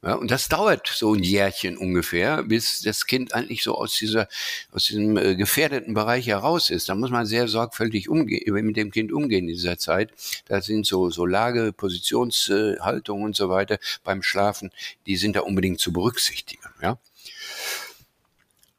[0.04, 4.28] Ja, und das dauert so ein Jährchen ungefähr, bis das Kind eigentlich so aus dieser,
[4.70, 6.90] aus diesem äh, gefährdeten Bereich heraus ist.
[6.90, 10.10] Da muss man sehr sorgfältig umgehen, mit dem Kind umgehen in dieser Zeit.
[10.46, 14.72] Da sind so, so Lage, Positionshaltung und so weiter beim Schlafen,
[15.06, 16.98] die sind da unbedingt zu berücksichtigen, ja.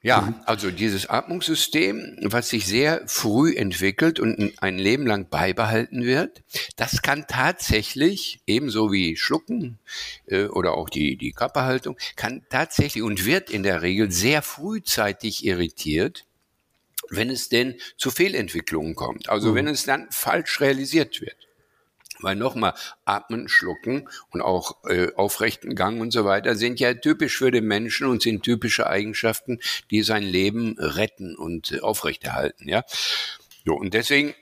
[0.05, 0.35] Ja, mhm.
[0.45, 6.43] also dieses Atmungssystem, was sich sehr früh entwickelt und ein Leben lang beibehalten wird,
[6.75, 9.79] das kann tatsächlich, ebenso wie Schlucken
[10.27, 15.43] äh, oder auch die, die Körperhaltung, kann tatsächlich und wird in der Regel sehr frühzeitig
[15.43, 16.25] irritiert,
[17.09, 19.29] wenn es denn zu Fehlentwicklungen kommt.
[19.29, 19.55] Also mhm.
[19.55, 21.44] wenn es dann falsch realisiert wird.
[22.19, 22.73] Weil nochmal,
[23.05, 27.65] atmen, schlucken und auch äh, aufrechten Gang und so weiter sind ja typisch für den
[27.65, 29.59] Menschen und sind typische Eigenschaften,
[29.91, 32.67] die sein Leben retten und äh, aufrechterhalten.
[32.69, 32.83] Ja,
[33.65, 34.35] so, und deswegen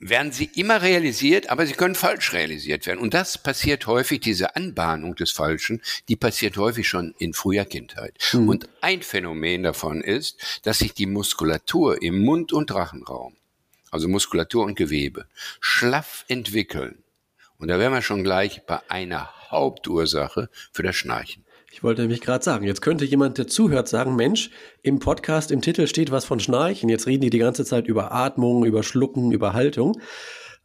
[0.00, 2.98] werden sie immer realisiert, aber sie können falsch realisiert werden.
[2.98, 8.16] Und das passiert häufig, diese Anbahnung des Falschen, die passiert häufig schon in früher Kindheit.
[8.32, 8.48] Mhm.
[8.48, 13.36] Und ein Phänomen davon ist, dass sich die Muskulatur im Mund- und Rachenraum
[13.90, 15.26] also Muskulatur und Gewebe,
[15.60, 17.02] schlaff entwickeln.
[17.58, 21.44] Und da wären wir schon gleich bei einer Hauptursache für das Schnarchen.
[21.72, 24.50] Ich wollte nämlich gerade sagen, jetzt könnte jemand, der zuhört, sagen, Mensch,
[24.82, 26.88] im Podcast, im Titel steht was von Schnarchen.
[26.88, 30.00] Jetzt reden die die ganze Zeit über Atmung, über Schlucken, über Haltung.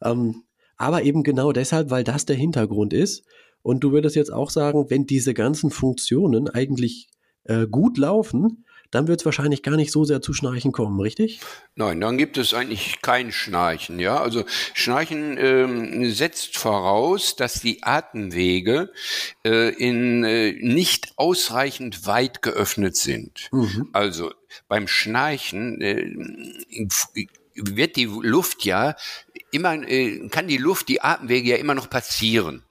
[0.02, 0.42] Ähm,
[0.76, 3.24] aber eben genau deshalb, weil das der Hintergrund ist.
[3.62, 7.08] Und du würdest jetzt auch sagen, wenn diese ganzen Funktionen eigentlich
[7.44, 11.40] äh, gut laufen, dann wird es wahrscheinlich gar nicht so sehr zu Schnarchen kommen, richtig?
[11.74, 13.98] Nein, dann gibt es eigentlich kein Schnarchen.
[13.98, 14.44] Ja, also
[14.74, 18.90] Schnarchen ähm, setzt voraus, dass die Atemwege
[19.44, 23.48] äh, in äh, nicht ausreichend weit geöffnet sind.
[23.52, 23.88] Mhm.
[23.92, 24.32] Also
[24.68, 26.06] beim Schnarchen äh,
[27.54, 28.96] wird die Luft ja
[29.50, 32.62] immer, äh, kann die Luft, die Atemwege ja immer noch passieren.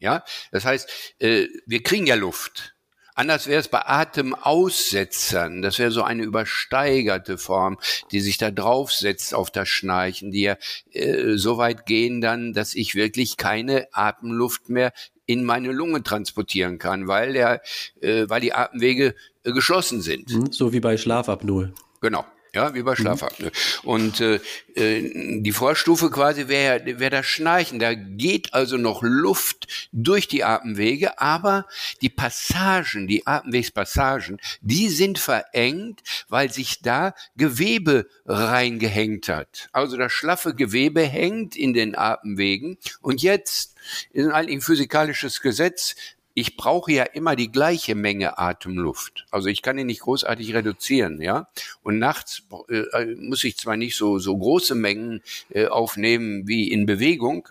[0.00, 2.74] Ja, das heißt, äh, wir kriegen ja Luft.
[3.18, 5.60] Anders wäre es bei Atemaussetzern.
[5.60, 7.76] Das wäre so eine übersteigerte Form,
[8.12, 10.56] die sich da draufsetzt auf das Schnarchen, die ja
[10.92, 14.92] äh, so weit gehen dann, dass ich wirklich keine Atemluft mehr
[15.26, 17.60] in meine Lunge transportieren kann, weil der,
[18.00, 20.32] äh, weil die Atemwege äh, geschlossen sind.
[20.32, 21.72] Mhm, so wie bei Schlafapnoe.
[22.00, 22.24] Genau.
[22.54, 22.96] Ja, wie bei mhm.
[22.96, 23.46] Schlafapnoe.
[23.48, 23.88] Mhm.
[23.88, 24.40] Und äh,
[24.74, 27.78] äh, die Vorstufe quasi wäre wär das Schnarchen.
[27.78, 31.66] Da geht also noch Luft durch die Atemwege, aber
[32.00, 39.68] die Passagen, die Atemwegspassagen, die sind verengt, weil sich da Gewebe reingehängt hat.
[39.72, 42.78] Also das schlaffe Gewebe hängt in den Atemwegen.
[43.00, 43.74] Und jetzt
[44.12, 45.94] ist eigentlich ein physikalisches Gesetz,
[46.38, 49.26] ich brauche ja immer die gleiche Menge Atemluft.
[49.30, 51.48] Also ich kann ihn nicht großartig reduzieren, ja.
[51.82, 56.86] Und nachts äh, muss ich zwar nicht so, so große Mengen äh, aufnehmen wie in
[56.86, 57.48] Bewegung,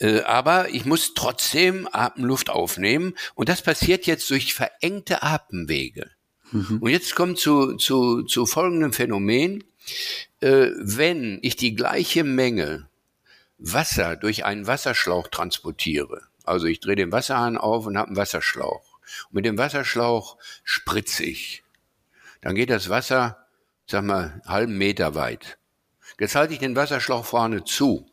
[0.00, 3.14] äh, aber ich muss trotzdem Atemluft aufnehmen.
[3.34, 6.10] Und das passiert jetzt durch verengte Atemwege.
[6.52, 6.78] Mhm.
[6.80, 9.64] Und jetzt kommt zu, zu, zu folgendem Phänomen.
[10.40, 12.88] Äh, wenn ich die gleiche Menge
[13.58, 18.98] Wasser durch einen Wasserschlauch transportiere, also ich drehe den Wasserhahn auf und habe einen Wasserschlauch.
[19.26, 21.62] Und mit dem Wasserschlauch spritze ich.
[22.40, 23.46] Dann geht das Wasser,
[23.86, 25.58] sag mal, einen halben Meter weit.
[26.20, 28.06] Jetzt halte ich den Wasserschlauch vorne zu.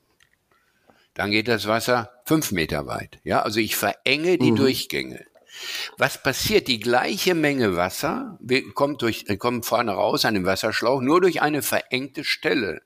[1.14, 3.20] Dann geht das Wasser fünf Meter weit.
[3.24, 4.56] Ja, also ich verenge die mhm.
[4.56, 5.26] Durchgänge.
[5.98, 6.70] Was passiert?
[6.70, 8.40] Die gleiche Menge Wasser
[8.74, 12.82] kommt, durch, kommt vorne raus an dem Wasserschlauch, nur durch eine verengte Stelle.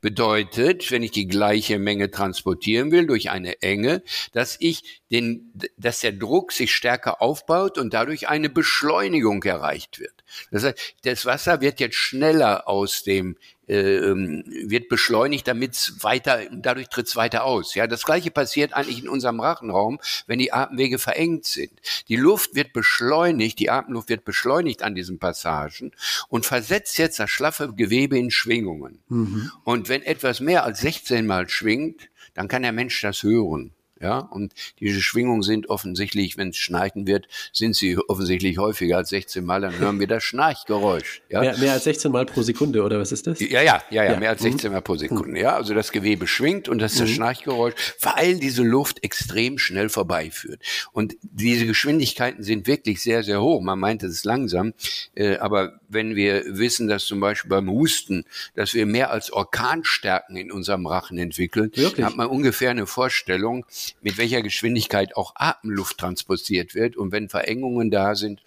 [0.00, 4.02] Bedeutet, wenn ich die gleiche Menge transportieren will durch eine Enge,
[4.32, 10.24] dass ich den, dass der Druck sich stärker aufbaut und dadurch eine Beschleunigung erreicht wird.
[10.50, 16.88] Das heißt, das Wasser wird jetzt schneller aus dem wird beschleunigt, damit es weiter, dadurch
[16.88, 17.74] tritt es weiter aus.
[17.74, 21.72] Ja, das gleiche passiert eigentlich in unserem Rachenraum, wenn die Atemwege verengt sind.
[22.08, 25.92] Die Luft wird beschleunigt, die Atemluft wird beschleunigt an diesen Passagen
[26.28, 29.02] und versetzt jetzt das schlaffe Gewebe in Schwingungen.
[29.08, 29.50] Mhm.
[29.64, 33.72] Und wenn etwas mehr als 16 Mal schwingt, dann kann der Mensch das hören.
[34.04, 39.08] Ja, und diese Schwingungen sind offensichtlich, wenn es schnarchen wird, sind sie offensichtlich häufiger als
[39.08, 41.22] 16 Mal, dann hören wir das Schnarchgeräusch.
[41.30, 41.40] Ja?
[41.40, 43.40] Mehr, mehr als 16 Mal pro Sekunde, oder was ist das?
[43.40, 44.20] Ja, ja, ja, ja, ja.
[44.20, 44.74] mehr als 16 mhm.
[44.74, 45.40] Mal pro Sekunde.
[45.40, 47.14] Ja, also das Gewebe schwingt und das ist das mhm.
[47.14, 50.60] Schnarchgeräusch, weil diese Luft extrem schnell vorbeiführt.
[50.92, 53.62] Und diese Geschwindigkeiten sind wirklich sehr, sehr hoch.
[53.62, 54.74] Man meint, es ist langsam,
[55.14, 60.36] äh, aber wenn wir wissen, dass zum Beispiel beim Husten, dass wir mehr als Orkanstärken
[60.36, 62.04] in unserem Rachen entwickeln, Wirklich?
[62.04, 63.64] hat man ungefähr eine Vorstellung,
[64.02, 66.96] mit welcher Geschwindigkeit auch Atemluft transportiert wird.
[66.96, 68.42] Und wenn Verengungen da sind,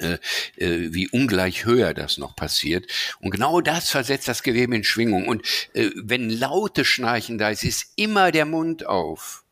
[0.00, 0.18] äh,
[0.56, 2.90] äh, wie ungleich höher das noch passiert.
[3.20, 5.28] Und genau das versetzt das Gewebe in Schwingung.
[5.28, 9.43] Und äh, wenn laute Schnarchen da ist, ist immer der Mund auf.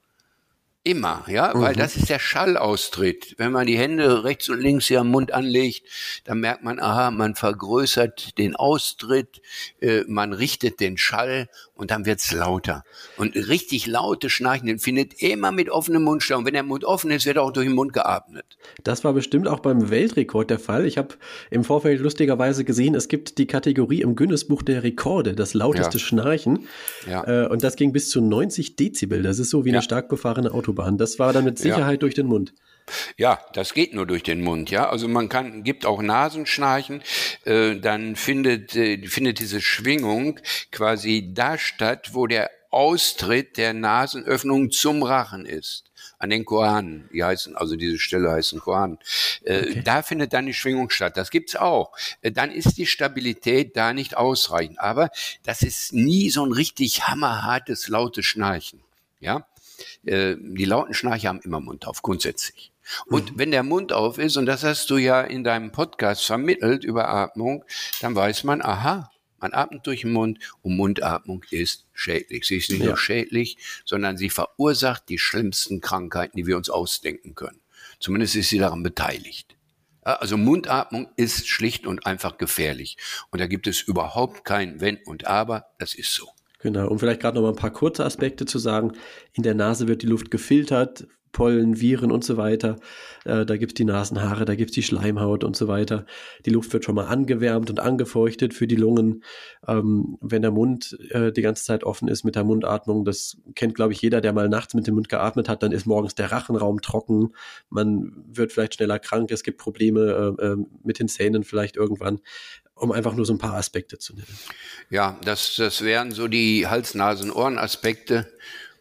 [0.85, 1.61] Immer, ja, mhm.
[1.61, 3.37] weil das ist der Schallaustritt.
[3.39, 5.83] Wenn man die Hände rechts und links hier am Mund anlegt,
[6.25, 9.41] dann merkt man, aha, man vergrößert den Austritt,
[9.81, 12.83] äh, man richtet den Schall und dann wird's lauter.
[13.17, 16.39] Und richtig laute Schnarchen findet immer mit offenem Mund statt.
[16.39, 18.45] Und wenn der Mund offen ist, wird auch durch den Mund geatmet.
[18.83, 20.85] Das war bestimmt auch beim Weltrekord der Fall.
[20.85, 21.15] Ich habe
[21.51, 26.05] im Vorfeld lustigerweise gesehen, es gibt die Kategorie im Guinness-Buch der Rekorde, das lauteste ja.
[26.05, 26.67] Schnarchen.
[27.09, 27.45] Ja.
[27.45, 29.23] Äh, und das ging bis zu 90 Dezibel.
[29.23, 30.99] Das ist so wie eine stark befahrene Auto Autobahn.
[30.99, 31.97] Das war dann mit Sicherheit ja.
[31.99, 32.55] durch den Mund.
[33.17, 34.89] Ja, das geht nur durch den Mund, ja.
[34.89, 37.03] Also man kann, gibt auch Nasenschnarchen,
[37.45, 40.41] äh, dann findet, äh, findet diese Schwingung
[40.73, 45.85] quasi da statt, wo der Austritt der Nasenöffnung zum Rachen ist.
[46.19, 48.99] An den Kohanen, die heißen, also diese Stelle heißen Kohanen.
[49.45, 49.83] Äh, okay.
[49.85, 51.17] Da findet dann die Schwingung statt.
[51.17, 51.93] Das gibt's auch.
[52.21, 54.81] Äh, dann ist die Stabilität da nicht ausreichend.
[54.81, 55.11] Aber
[55.45, 58.81] das ist nie so ein richtig hammerhartes, lautes Schnarchen.
[59.21, 59.47] Ja,
[60.05, 62.73] äh, die lauten Schnarcher haben immer Mund auf, grundsätzlich.
[63.07, 63.39] Und mhm.
[63.39, 67.09] wenn der Mund auf ist, und das hast du ja in deinem Podcast vermittelt über
[67.09, 67.65] Atmung,
[68.01, 69.11] dann weiß man, aha,
[69.43, 72.47] Man atmet durch den Mund und Mundatmung ist schädlich.
[72.47, 72.87] Sie ist nicht ja.
[72.87, 77.61] nur schädlich, sondern sie verursacht die schlimmsten Krankheiten, die wir uns ausdenken können.
[77.99, 79.57] Zumindest ist sie daran beteiligt.
[80.03, 82.97] Also Mundatmung ist schlicht und einfach gefährlich.
[83.31, 85.67] Und da gibt es überhaupt kein Wenn und Aber.
[85.79, 86.29] Das ist so.
[86.63, 86.89] Genau.
[86.89, 88.93] Und vielleicht gerade noch mal ein paar kurze Aspekte zu sagen.
[89.33, 92.77] In der Nase wird die Luft gefiltert Pollen, Viren und so weiter.
[93.25, 96.05] Äh, da gibt's die Nasenhaare, da gibt's die Schleimhaut und so weiter.
[96.45, 99.25] Die Luft wird schon mal angewärmt und angefeuchtet für die Lungen.
[99.67, 103.75] Ähm, wenn der Mund äh, die ganze Zeit offen ist mit der Mundatmung, das kennt,
[103.75, 106.31] glaube ich, jeder, der mal nachts mit dem Mund geatmet hat, dann ist morgens der
[106.31, 107.33] Rachenraum trocken.
[107.71, 112.21] Man wird vielleicht schneller krank, es gibt Probleme äh, äh mit den Zähnen vielleicht irgendwann
[112.83, 114.39] um einfach nur so ein paar Aspekte zu nennen.
[114.91, 118.27] Ja, das, das wären so die Hals-Nasen-Ohren-Aspekte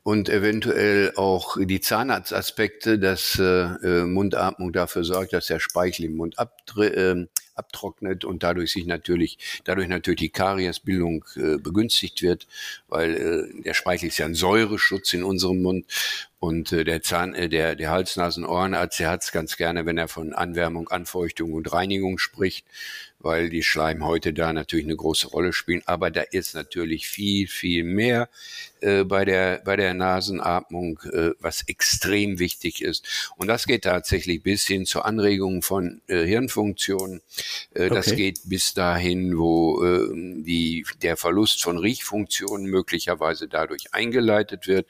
[0.04, 6.16] und eventuell auch die Zahnarztaspekte, dass äh, äh, Mundatmung dafür sorgt, dass der Speichel im
[6.16, 6.36] Mund
[6.78, 12.48] äh, abtrocknet und dadurch sich natürlich, dadurch natürlich die Kariesbildung äh, begünstigt wird,
[12.88, 15.86] weil äh, der Speichel ist ja ein Säureschutz in unserem Mund
[16.40, 20.08] und äh, der Zahn, äh, der, der Hals-Nasen-Ohrenarzt, der hat es ganz gerne, wenn er
[20.08, 22.66] von Anwärmung, Anfeuchtung und Reinigung spricht,
[23.24, 25.82] weil die Schleimhäute da natürlich eine große Rolle spielen.
[25.86, 28.30] Aber da ist natürlich viel, viel mehr
[28.82, 33.34] äh, bei der bei der Nasenatmung, äh, was extrem wichtig ist.
[33.38, 37.22] Und das geht tatsächlich bis hin zur Anregung von äh, Hirnfunktionen.
[37.74, 37.96] Äh, okay.
[37.96, 40.10] Das geht bis dahin, wo äh,
[40.42, 44.88] die der Verlust von Riechfunktionen möglicherweise dadurch eingeleitet wird.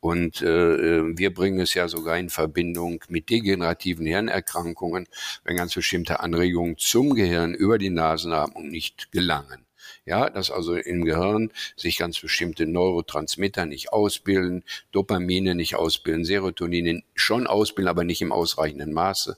[0.00, 5.08] Und äh, wir bringen es ja sogar in Verbindung mit degenerativen Hirnerkrankungen,
[5.44, 9.64] wenn ganz bestimmte Anregungen zum Gehirn über die Nasenatmung nicht gelangen.
[10.04, 17.02] Ja, dass also im Gehirn sich ganz bestimmte Neurotransmitter nicht ausbilden, Dopamine nicht ausbilden, Serotonine
[17.14, 19.36] schon ausbilden, aber nicht im ausreichenden Maße.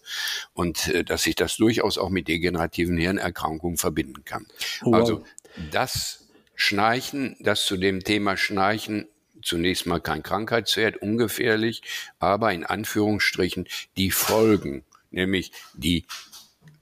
[0.52, 4.46] Und äh, dass sich das durchaus auch mit degenerativen Hirnerkrankungen verbinden kann.
[4.82, 4.94] Wow.
[4.94, 5.24] Also
[5.72, 9.08] das Schnarchen, das zu dem Thema Schnarchen
[9.42, 11.82] zunächst mal kein Krankheitswert, ungefährlich,
[12.18, 16.06] aber in Anführungsstrichen die Folgen, nämlich die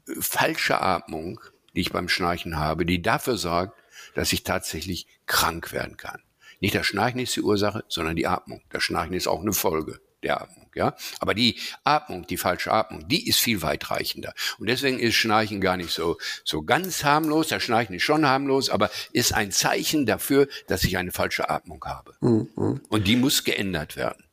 [0.06, 1.40] äh, falsche Atmung,
[1.74, 3.78] die ich beim Schnarchen habe, die dafür sorgt,
[4.14, 6.20] dass ich tatsächlich krank werden kann.
[6.60, 8.62] Nicht das Schnarchen ist die Ursache, sondern die Atmung.
[8.70, 10.94] Das Schnarchen ist auch eine Folge der Atmung, ja.
[11.20, 14.32] Aber die Atmung, die falsche Atmung, die ist viel weitreichender.
[14.58, 17.48] Und deswegen ist Schnarchen gar nicht so, so ganz harmlos.
[17.48, 21.84] Das Schnarchen ist schon harmlos, aber ist ein Zeichen dafür, dass ich eine falsche Atmung
[21.84, 22.14] habe.
[22.20, 22.80] Mhm.
[22.88, 24.24] Und die muss geändert werden.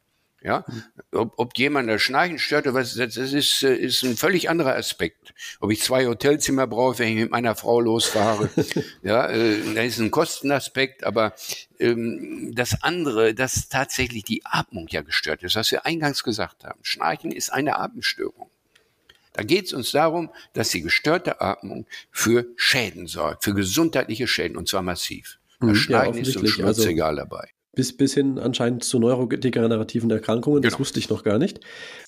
[0.41, 0.63] Ja,
[1.11, 5.33] ob, ob jemand das Schnarchen stört, was, das ist, äh, ist ein völlig anderer Aspekt.
[5.59, 8.51] Ob ich zwei Hotelzimmer brauche, wenn ich mit meiner Frau losfahre,
[9.01, 11.33] ja, äh, da ist ein Kostenaspekt, aber
[11.79, 16.79] ähm, das andere, dass tatsächlich die Atmung ja gestört ist, was wir eingangs gesagt haben.
[16.83, 18.49] Schnarchen ist eine Atemstörung.
[19.33, 24.55] Da geht es uns darum, dass die gestörte Atmung für Schäden sorgt, für gesundheitliche Schäden,
[24.55, 25.39] und zwar massiv.
[25.59, 30.61] Das hm, Schnarchen ja, ist uns also, dabei bis, bis hin anscheinend zu neurodegenerativen Erkrankungen.
[30.61, 30.71] Genau.
[30.71, 31.59] Das wusste ich noch gar nicht.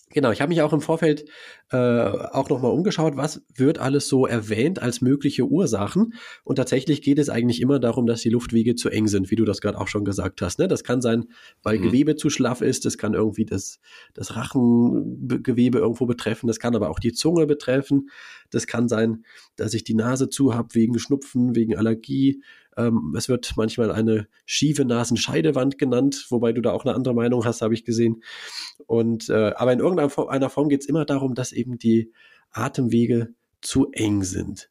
[0.10, 1.26] Genau, ich habe mich auch im Vorfeld
[1.70, 6.14] äh, auch nochmal umgeschaut, was wird alles so erwähnt als mögliche Ursachen.
[6.46, 9.44] Und tatsächlich geht es eigentlich immer darum, dass die Luftwege zu eng sind, wie du
[9.44, 10.60] das gerade auch schon gesagt hast.
[10.60, 10.70] Ne?
[10.70, 11.26] Das kann sein,
[11.62, 11.84] weil mhm.
[11.84, 13.80] Gewebe zu schlaff ist, das kann irgendwie das,
[14.14, 18.10] das Rachengewebe irgendwo betreffen, das kann aber auch die Zunge betreffen.
[18.50, 19.26] Das kann sein,
[19.58, 22.42] dass ich die Nase zu habe wegen Schnupfen, wegen Allergie,
[22.78, 27.44] ähm, es wird manchmal eine schiefe Nasenscheidewand genannt, wobei du da auch eine andere Meinung
[27.44, 28.24] hast, habe ich gesehen.
[28.86, 32.12] Und äh, aber in irgendeiner Form, Form geht es immer darum, dass eben die
[32.52, 34.70] Atemwege zu eng sind.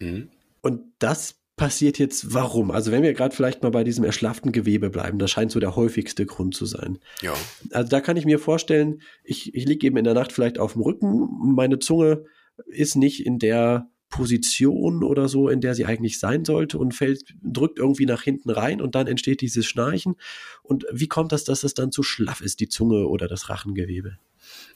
[0.00, 0.30] Mhm.
[0.62, 2.70] Und das passiert jetzt warum?
[2.70, 5.76] Also wenn wir gerade vielleicht mal bei diesem erschlafften Gewebe bleiben, das scheint so der
[5.76, 6.98] häufigste Grund zu sein.
[7.20, 7.34] Ja.
[7.70, 10.72] Also da kann ich mir vorstellen, ich, ich liege eben in der Nacht vielleicht auf
[10.72, 12.24] dem Rücken, meine Zunge
[12.66, 17.34] ist nicht in der Position oder so, in der sie eigentlich sein sollte und fällt,
[17.42, 20.16] drückt irgendwie nach hinten rein und dann entsteht dieses Schnarchen.
[20.62, 24.18] Und wie kommt das, dass es dann zu schlaff ist, die Zunge oder das Rachengewebe?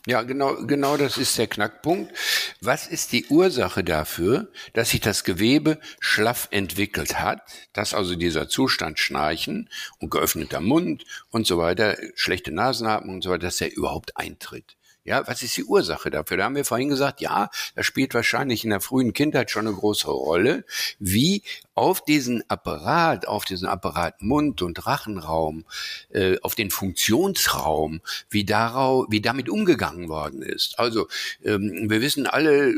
[0.07, 2.12] Ja, genau, genau das ist der Knackpunkt.
[2.61, 7.40] Was ist die Ursache dafür, dass sich das Gewebe schlaff entwickelt hat,
[7.73, 13.31] dass also dieser Zustand Schnarchen und geöffneter Mund und so weiter, schlechte Nasenatmung und so
[13.31, 14.77] weiter, dass er überhaupt eintritt?
[15.07, 16.38] Ja, was ist die Ursache dafür?
[16.38, 19.77] Da haben wir vorhin gesagt, ja, das spielt wahrscheinlich in der frühen Kindheit schon eine
[19.77, 20.64] große Rolle,
[20.99, 21.43] wie
[21.75, 25.67] auf diesen Apparat, auf diesen Apparat Mund- und Rachenraum,
[26.09, 30.79] äh, auf den Funktionsraum, wie darauf, wie damit umgegangen worden ist.
[30.79, 31.07] Also
[31.45, 32.75] ähm, wir wissen alle,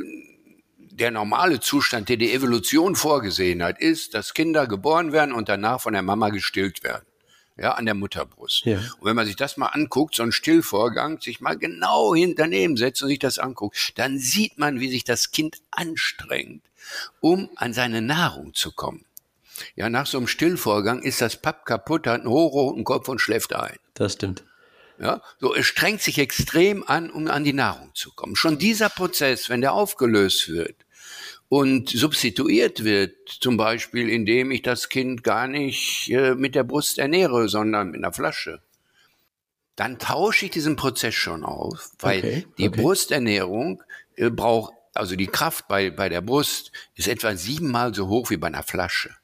[0.79, 5.81] der normale Zustand, der die Evolution vorgesehen hat, ist, dass Kinder geboren werden und danach
[5.81, 7.06] von der Mama gestillt werden
[7.59, 8.65] ja, an der Mutterbrust.
[8.67, 8.79] Ja.
[8.79, 13.03] Und wenn man sich das mal anguckt, so ein Stillvorgang, sich mal genau hinternehmen setzt
[13.03, 16.63] und sich das anguckt, dann sieht man, wie sich das Kind anstrengt,
[17.21, 19.05] um an seine Nahrung zu kommen.
[19.75, 23.55] Ja, nach so einem Stillvorgang ist das Papp kaputt, hat einen hochroten Kopf und schläft
[23.55, 23.79] ein.
[23.95, 24.45] Das stimmt.
[24.99, 28.37] Ja, so, es strengt sich extrem an, um an die Nahrung zu kommen.
[28.37, 30.86] Schon dieser Prozess, wenn der aufgelöst wird
[31.49, 36.99] und substituiert wird, zum Beispiel indem ich das Kind gar nicht äh, mit der Brust
[36.99, 38.63] ernähre, sondern mit einer Flasche,
[39.77, 42.81] dann tausche ich diesen Prozess schon auf, weil okay, die okay.
[42.81, 43.83] Brusternährung
[44.17, 48.39] äh, braucht, also die Kraft bei, bei der Brust ist etwa siebenmal so hoch wie
[48.39, 49.15] bei einer Flasche.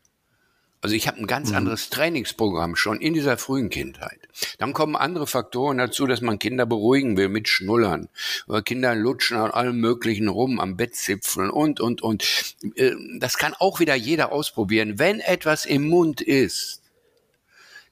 [0.83, 1.57] Also ich habe ein ganz mhm.
[1.57, 4.19] anderes Trainingsprogramm schon in dieser frühen Kindheit.
[4.59, 8.09] Dann kommen andere Faktoren dazu, dass man Kinder beruhigen will mit Schnullern.
[8.49, 12.57] Oder Kinder lutschen an allem Möglichen rum, am Bettzipfeln und, und, und.
[12.75, 14.99] Äh, das kann auch wieder jeder ausprobieren.
[14.99, 16.83] Wenn etwas im Mund ist,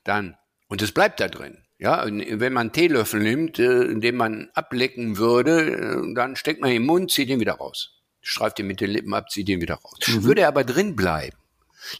[0.03, 4.51] dann, und es bleibt da drin, ja, wenn man einen Teelöffel nimmt, äh, den man
[4.53, 8.01] ablecken würde, äh, dann steckt man ihn im Mund, zieht ihn wieder raus.
[8.21, 9.99] Streift ihn mit den Lippen ab, zieht ihn wieder raus.
[10.09, 10.25] Mhm.
[10.25, 11.37] Würde er aber drin bleiben,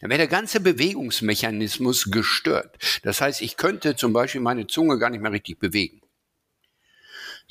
[0.01, 2.77] dann wäre der ganze Bewegungsmechanismus gestört.
[3.03, 6.01] Das heißt, ich könnte zum Beispiel meine Zunge gar nicht mehr richtig bewegen.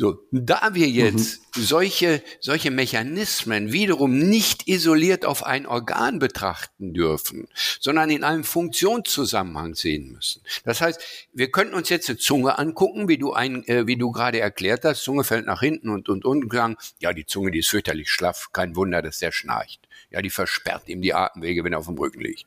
[0.00, 1.62] So, da wir jetzt mhm.
[1.62, 7.48] solche, solche Mechanismen wiederum nicht isoliert auf ein Organ betrachten dürfen,
[7.80, 10.40] sondern in einem Funktionszusammenhang sehen müssen.
[10.64, 11.02] Das heißt,
[11.34, 14.86] wir könnten uns jetzt eine Zunge angucken, wie du ein, äh, wie du gerade erklärt
[14.86, 17.68] hast, Zunge fällt nach hinten und, und, und, und sagen, ja, die Zunge, die ist
[17.68, 19.86] fürchterlich schlaff, kein Wunder, dass der schnarcht.
[20.10, 22.46] Ja, die versperrt ihm die Atemwege, wenn er auf dem Rücken liegt.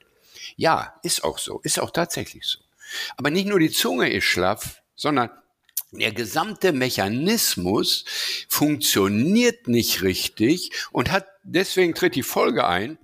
[0.56, 2.60] Ja, ist auch so, ist auch tatsächlich so.
[3.17, 5.30] Aber nicht nur die Zunge ist schlaff, sondern
[5.91, 8.06] der gesamte Mechanismus
[8.49, 12.97] funktioniert nicht richtig und hat, deswegen tritt die Folge ein,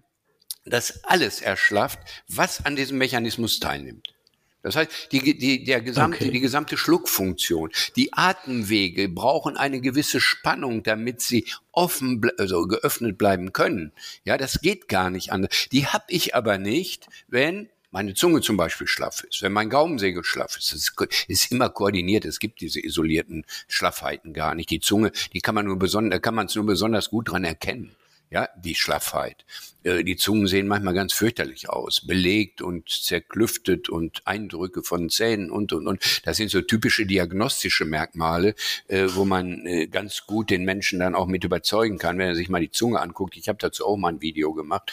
[0.66, 4.14] dass alles erschlafft, was an diesem Mechanismus teilnimmt.
[4.62, 6.32] Das heißt, die, die, der gesamte, okay.
[6.32, 13.54] die gesamte Schluckfunktion, die Atemwege brauchen eine gewisse Spannung, damit sie offen, also geöffnet bleiben
[13.54, 13.94] können.
[14.26, 15.68] Ja, das geht gar nicht anders.
[15.72, 20.24] Die habe ich aber nicht, wenn meine Zunge zum Beispiel schlaff ist, wenn mein Gaumensegel
[20.24, 20.94] schlaff ist, es
[21.28, 22.26] ist immer koordiniert.
[22.26, 24.70] Es gibt diese isolierten Schlaffheiten gar nicht.
[24.70, 27.46] Die Zunge, die kann man nur besonders, da kann man es nur besonders gut dran
[27.46, 27.96] erkennen
[28.32, 29.46] ja, die Schlaffheit.
[29.84, 35.50] Äh, die Zungen sehen manchmal ganz fürchterlich aus, belegt und zerklüftet und Eindrücke von Zähnen
[35.50, 36.22] und, und, und.
[36.26, 38.56] Das sind so typische diagnostische Merkmale,
[38.88, 42.36] äh, wo man äh, ganz gut den Menschen dann auch mit überzeugen kann, wenn er
[42.36, 43.36] sich mal die Zunge anguckt.
[43.38, 44.92] Ich habe dazu auch mal ein Video gemacht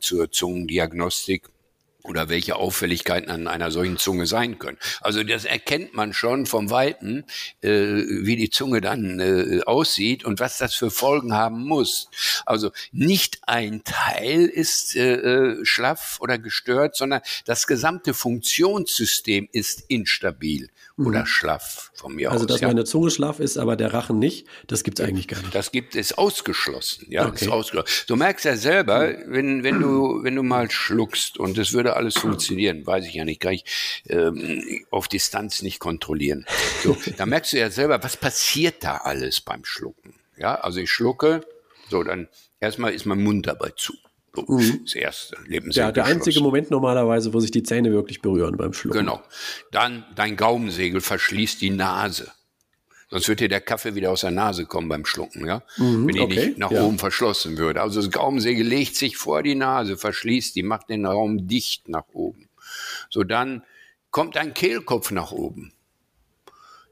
[0.00, 1.48] zur Zungendiagnostik
[2.02, 4.78] oder welche Auffälligkeiten an einer solchen Zunge sein können.
[5.00, 7.24] Also das erkennt man schon vom Weiten,
[7.62, 12.08] äh, wie die Zunge dann äh, aussieht und was das für Folgen haben muss.
[12.46, 19.84] Also nicht ein Teil ist äh, äh schlaff oder gestört, sondern das gesamte Funktionssystem ist
[19.88, 20.68] instabil
[21.00, 21.06] mhm.
[21.06, 22.42] oder schlaff von mir also, aus.
[22.42, 22.68] Also dass ja.
[22.68, 25.54] meine Zunge schlaff ist, aber der Rachen nicht, das gibt es eigentlich gar nicht.
[25.54, 27.06] Das gibt es ausgeschlossen.
[27.10, 27.44] Ja, okay.
[27.44, 28.04] ist ausgeschlossen.
[28.06, 32.14] Du merkst ja selber, wenn, wenn, du, wenn du mal schluckst und es würde alles
[32.14, 33.64] funktionieren, weiß ich ja nicht, kann ich
[34.08, 36.46] ähm, auf Distanz nicht kontrollilieren.
[36.82, 40.14] So, da merkst du ja selber, was passiert da alles beim Schlucken.
[40.36, 41.42] Ja, also ich schlucke,
[41.88, 42.28] so dann
[42.60, 43.94] erstmal ist mein Mund dabei zu.
[44.34, 44.80] So, mhm.
[44.84, 45.80] Das erste Lebensmittel.
[45.80, 48.98] Ja, der einzige Moment normalerweise, wo sich die Zähne wirklich berühren beim Schlucken.
[48.98, 49.22] Genau.
[49.72, 52.30] Dann dein Gaumensegel verschließt die Nase.
[53.10, 55.62] Sonst wird dir der Kaffee wieder aus der Nase kommen beim Schlucken, ja?
[55.76, 56.84] Mhm, Wenn die okay, nicht nach ja.
[56.84, 57.82] oben verschlossen würde.
[57.82, 62.04] Also das Gaumensegel legt sich vor die Nase, verschließt die, macht den Raum dicht nach
[62.12, 62.48] oben.
[63.08, 63.64] So, dann
[64.12, 65.72] kommt ein Kehlkopf nach oben.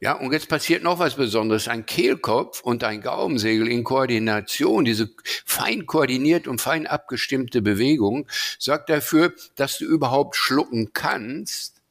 [0.01, 1.67] Ja, und jetzt passiert noch was Besonderes.
[1.67, 5.11] Ein Kehlkopf und ein Gaumensegel in Koordination, diese
[5.45, 8.29] fein koordiniert und fein abgestimmte Bewegung,
[8.59, 11.83] sorgt dafür, dass du überhaupt schlucken kannst,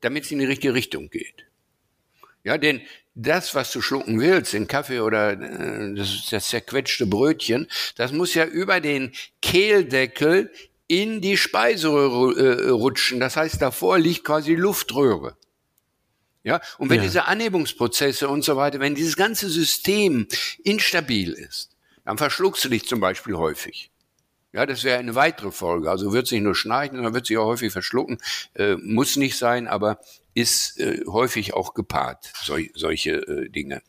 [0.00, 1.46] damit es in die richtige Richtung geht.
[2.44, 2.80] Ja, denn
[3.22, 8.34] das, was du schlucken willst, den Kaffee oder äh, das, das zerquetschte Brötchen, das muss
[8.34, 10.50] ja über den Kehldeckel
[10.86, 13.20] in die Speiseröhre äh, rutschen.
[13.20, 15.36] Das heißt, davor liegt quasi Luftröhre.
[16.42, 17.02] Ja, und wenn ja.
[17.02, 20.26] diese Anhebungsprozesse und so weiter, wenn dieses ganze System
[20.64, 23.89] instabil ist, dann verschluckst du dich zum Beispiel häufig.
[24.52, 25.90] Ja, das wäre eine weitere Folge.
[25.90, 28.18] Also wird sich nur schnarchen, sondern wird sich auch häufig verschlucken.
[28.54, 30.00] Äh, muss nicht sein, aber
[30.34, 33.82] ist äh, häufig auch gepaart, sol solche äh, Dinge.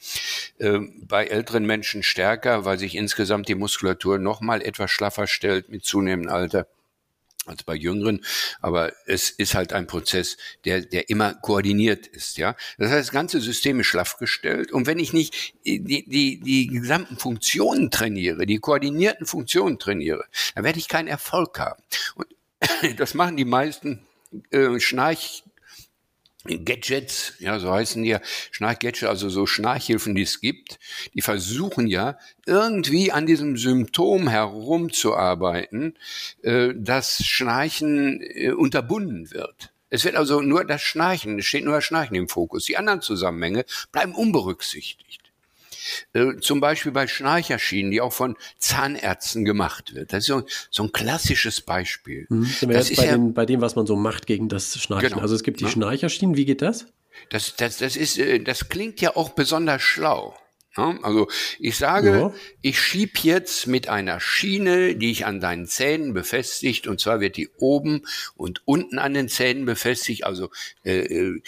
[0.59, 5.69] Äh, bei älteren Menschen stärker, weil sich insgesamt die Muskulatur noch mal etwas schlaffer stellt
[5.69, 6.67] mit zunehmendem Alter
[7.45, 8.23] als bei Jüngeren,
[8.61, 12.55] aber es ist halt ein Prozess, der, der immer koordiniert ist, ja.
[12.77, 16.67] Das heißt, das ganze System ist schlaff gestellt und wenn ich nicht die, die, die
[16.67, 21.81] gesamten Funktionen trainiere, die koordinierten Funktionen trainiere, dann werde ich keinen Erfolg haben.
[22.15, 22.27] Und
[22.97, 24.05] das machen die meisten
[24.51, 25.43] äh, Schnarch
[26.45, 28.21] Gadgets, ja, so heißen die ja,
[28.51, 30.79] Schnarchgadgets, also so Schnarchhilfen, die es gibt,
[31.13, 32.17] die versuchen ja
[32.47, 35.97] irgendwie an diesem Symptom herumzuarbeiten,
[36.41, 39.71] äh, dass Schnarchen äh, unterbunden wird.
[39.89, 42.65] Es wird also nur das Schnarchen, es steht nur das Schnarchen im Fokus.
[42.65, 45.30] Die anderen Zusammenhänge bleiben unberücksichtigt.
[46.13, 50.13] Äh, zum Beispiel bei Schnarcherschienen, die auch von Zahnärzten gemacht wird.
[50.13, 52.25] Das ist so, so ein klassisches Beispiel.
[52.29, 54.77] Hm, wir das jetzt bei, ja, den, bei dem, was man so macht gegen das
[54.79, 55.09] Schnarchen.
[55.09, 55.71] Genau, also es gibt die ne?
[55.71, 56.85] Schnarcherschienen, wie geht das?
[57.29, 60.35] Das, das, das, ist, äh, das klingt ja auch besonders schlau.
[60.77, 60.99] Ne?
[61.03, 61.27] Also
[61.59, 62.33] ich sage, ja.
[62.61, 67.37] ich schieb jetzt mit einer Schiene, die ich an deinen Zähnen befestigt, und zwar wird
[67.37, 68.03] die oben
[68.35, 70.49] und unten an den Zähnen befestigt, also
[70.83, 71.41] äh, äh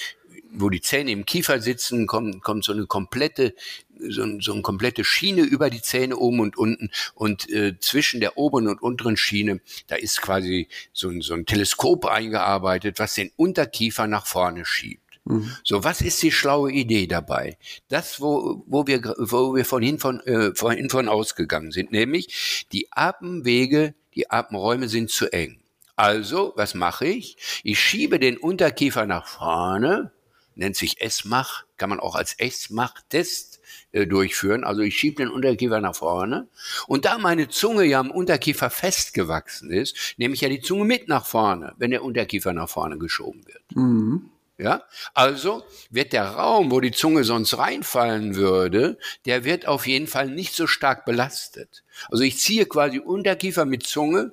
[0.55, 3.53] wo die Zähne im Kiefer sitzen, kommt, kommt so eine komplette
[3.99, 8.37] so, so eine komplette Schiene über die Zähne oben und unten und äh, zwischen der
[8.37, 13.31] oberen und unteren Schiene, da ist quasi so ein, so ein Teleskop eingearbeitet, was den
[13.35, 15.01] Unterkiefer nach vorne schiebt.
[15.25, 15.55] Mhm.
[15.63, 17.57] So, was ist die schlaue Idee dabei?
[17.87, 22.91] Das, wo, wo wir, wo wir vorhin von, äh, vorhin von ausgegangen sind, nämlich die
[22.91, 25.59] Atemwege, die Atemräume sind zu eng.
[25.95, 27.37] Also, was mache ich?
[27.63, 30.11] Ich schiebe den Unterkiefer nach vorne,
[30.55, 33.59] nennt sich S-Mach, kann man auch als S-Mach-Test
[33.91, 34.63] äh, durchführen.
[34.63, 36.47] Also ich schiebe den Unterkiefer nach vorne.
[36.87, 41.07] Und da meine Zunge ja am Unterkiefer festgewachsen ist, nehme ich ja die Zunge mit
[41.07, 43.63] nach vorne, wenn der Unterkiefer nach vorne geschoben wird.
[43.75, 44.29] Mhm.
[44.59, 44.83] Ja,
[45.15, 50.29] also wird der Raum, wo die Zunge sonst reinfallen würde, der wird auf jeden Fall
[50.29, 51.83] nicht so stark belastet.
[52.09, 54.31] Also ich ziehe quasi Unterkiefer mit Zunge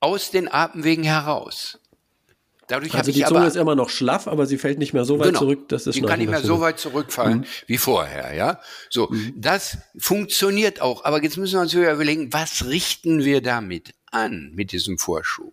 [0.00, 1.78] aus den Atemwegen heraus.
[2.68, 5.18] Dadurch also die Zunge aber, ist immer noch schlaff, aber sie fällt nicht mehr so
[5.18, 7.44] weit genau, zurück, dass es Die kann nicht mehr so weit zurückfallen mhm.
[7.66, 8.60] wie vorher, ja.
[8.88, 9.34] So, mhm.
[9.36, 11.04] das funktioniert auch.
[11.04, 15.52] Aber jetzt müssen wir uns wieder überlegen, was richten wir damit an mit diesem Vorschub?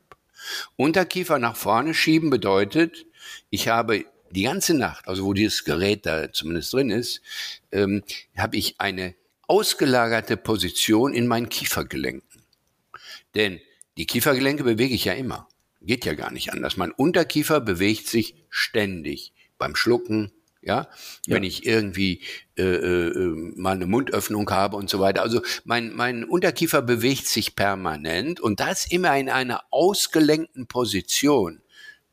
[0.78, 3.06] Unterkiefer nach vorne schieben bedeutet,
[3.50, 7.22] ich habe die ganze Nacht, also wo dieses Gerät da zumindest drin ist,
[7.72, 8.04] ähm,
[8.38, 9.16] habe ich eine
[9.48, 12.42] ausgelagerte Position in meinen Kiefergelenken.
[13.36, 13.60] Denn
[13.98, 15.48] die Kiefergelenke bewege ich ja immer.
[15.82, 16.78] Geht ja gar nicht anders.
[16.78, 20.88] Mein Unterkiefer bewegt sich ständig beim Schlucken, ja,
[21.26, 21.36] ja.
[21.36, 22.22] wenn ich irgendwie
[22.56, 25.24] äh, äh, mal eine Mundöffnung habe und so weiter.
[25.24, 31.62] Also mein, mein Unterkiefer bewegt sich permanent und das immer in einer ausgelenkten Position.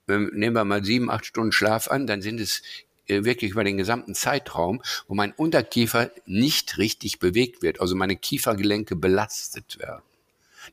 [0.06, 2.62] Nehmen wir mal sieben, acht Stunden Schlaf an, dann sind es
[3.08, 8.16] äh, wirklich über den gesamten Zeitraum, wo mein Unterkiefer nicht richtig bewegt wird, also meine
[8.16, 10.02] Kiefergelenke belastet werden.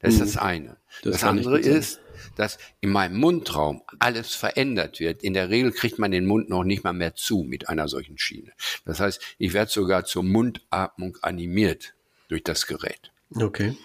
[0.02, 0.24] Das mhm.
[0.24, 0.78] ist das eine.
[1.04, 2.00] Das, das andere ist,
[2.36, 5.24] dass in meinem Mundraum alles verändert wird.
[5.24, 8.18] In der Regel kriegt man den Mund noch nicht mal mehr zu mit einer solchen
[8.18, 8.52] Schiene.
[8.86, 11.93] Das heißt, ich werde sogar zur Mundatmung animiert
[12.28, 13.12] durch das Gerät.
[13.34, 13.76] Okay.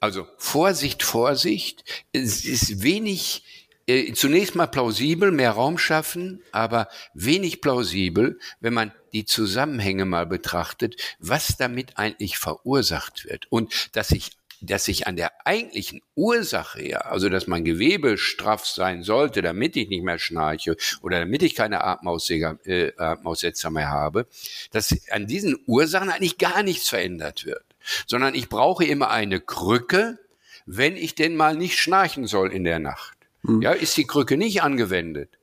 [0.00, 1.84] Also Vorsicht, Vorsicht.
[2.12, 8.92] Es ist wenig, äh, zunächst mal plausibel, mehr Raum schaffen, aber wenig plausibel, wenn man
[9.12, 14.30] die Zusammenhänge mal betrachtet, was damit eigentlich verursacht wird und dass sich
[14.60, 19.76] dass sich an der eigentlichen Ursache her, also dass mein Gewebe straff sein sollte, damit
[19.76, 24.26] ich nicht mehr schnarche oder damit ich keine Atemaussetzer äh, mehr habe,
[24.72, 27.64] dass an diesen Ursachen eigentlich gar nichts verändert wird,
[28.06, 30.18] sondern ich brauche immer eine Krücke,
[30.66, 33.16] wenn ich denn mal nicht schnarchen soll in der Nacht.
[33.44, 33.62] Hm.
[33.62, 35.37] Ja, ist die Krücke nicht angewendet,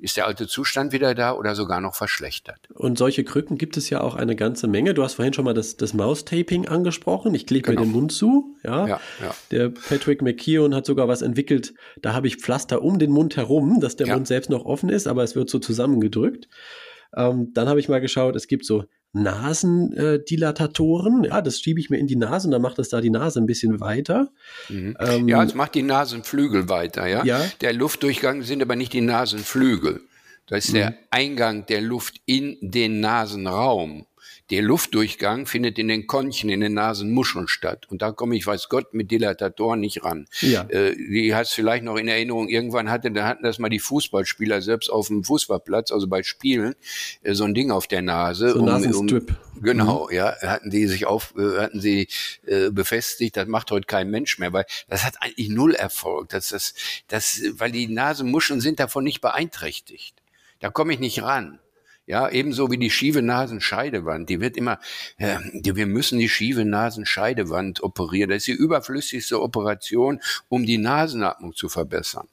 [0.00, 2.68] ist der alte Zustand wieder da oder sogar noch verschlechtert.
[2.74, 4.94] Und solche Krücken gibt es ja auch eine ganze Menge.
[4.94, 7.34] Du hast vorhin schon mal das, das Maustaping angesprochen.
[7.34, 7.80] Ich klebe genau.
[7.80, 8.56] mir den Mund zu.
[8.64, 8.86] Ja?
[8.86, 9.34] Ja, ja.
[9.50, 11.74] Der Patrick McKeown hat sogar was entwickelt.
[12.00, 14.14] Da habe ich Pflaster um den Mund herum, dass der ja.
[14.14, 16.48] Mund selbst noch offen ist, aber es wird so zusammengedrückt.
[17.16, 21.24] Ähm, dann habe ich mal geschaut, es gibt so Nasendilatatoren.
[21.24, 23.40] ja, das schiebe ich mir in die Nase und dann macht es da die Nase
[23.40, 24.30] ein bisschen weiter.
[24.68, 24.96] Mhm.
[25.00, 27.24] Ähm, ja, es macht die Nasenflügel weiter, ja?
[27.24, 27.44] ja.
[27.60, 30.02] Der Luftdurchgang sind aber nicht die Nasenflügel.
[30.46, 30.76] Das ist mhm.
[30.76, 34.06] der Eingang der Luft in den Nasenraum.
[34.50, 37.86] Der Luftdurchgang findet in den Konchen, in den Nasenmuscheln statt.
[37.88, 40.26] Und da komme ich, weiß Gott, mit Dilatatoren nicht ran.
[40.40, 40.62] Ja.
[40.68, 44.60] Äh, die hast vielleicht noch in Erinnerung, irgendwann hatte, da hatten das mal die Fußballspieler
[44.60, 46.74] selbst auf dem Fußballplatz, also bei Spielen,
[47.22, 48.50] äh, so ein Ding auf der Nase.
[48.50, 49.36] So um, Nasenstrip.
[49.54, 50.16] Um, genau, mhm.
[50.16, 52.08] ja, hatten die sich auf, äh, hatten sie
[52.46, 53.36] äh, befestigt.
[53.36, 56.30] Das macht heute kein Mensch mehr, weil das hat eigentlich null Erfolg.
[56.30, 56.74] Das, das,
[57.06, 60.16] das, weil die Nasenmuscheln sind davon nicht beeinträchtigt.
[60.58, 61.60] Da komme ich nicht ran.
[62.10, 64.28] Ja, ebenso wie die schiefe Nasenscheidewand.
[64.28, 64.80] Die wird immer,
[65.16, 68.30] äh, wir müssen die schiefe Nasenscheidewand operieren.
[68.30, 72.26] Das ist die überflüssigste Operation, um die Nasenatmung zu verbessern.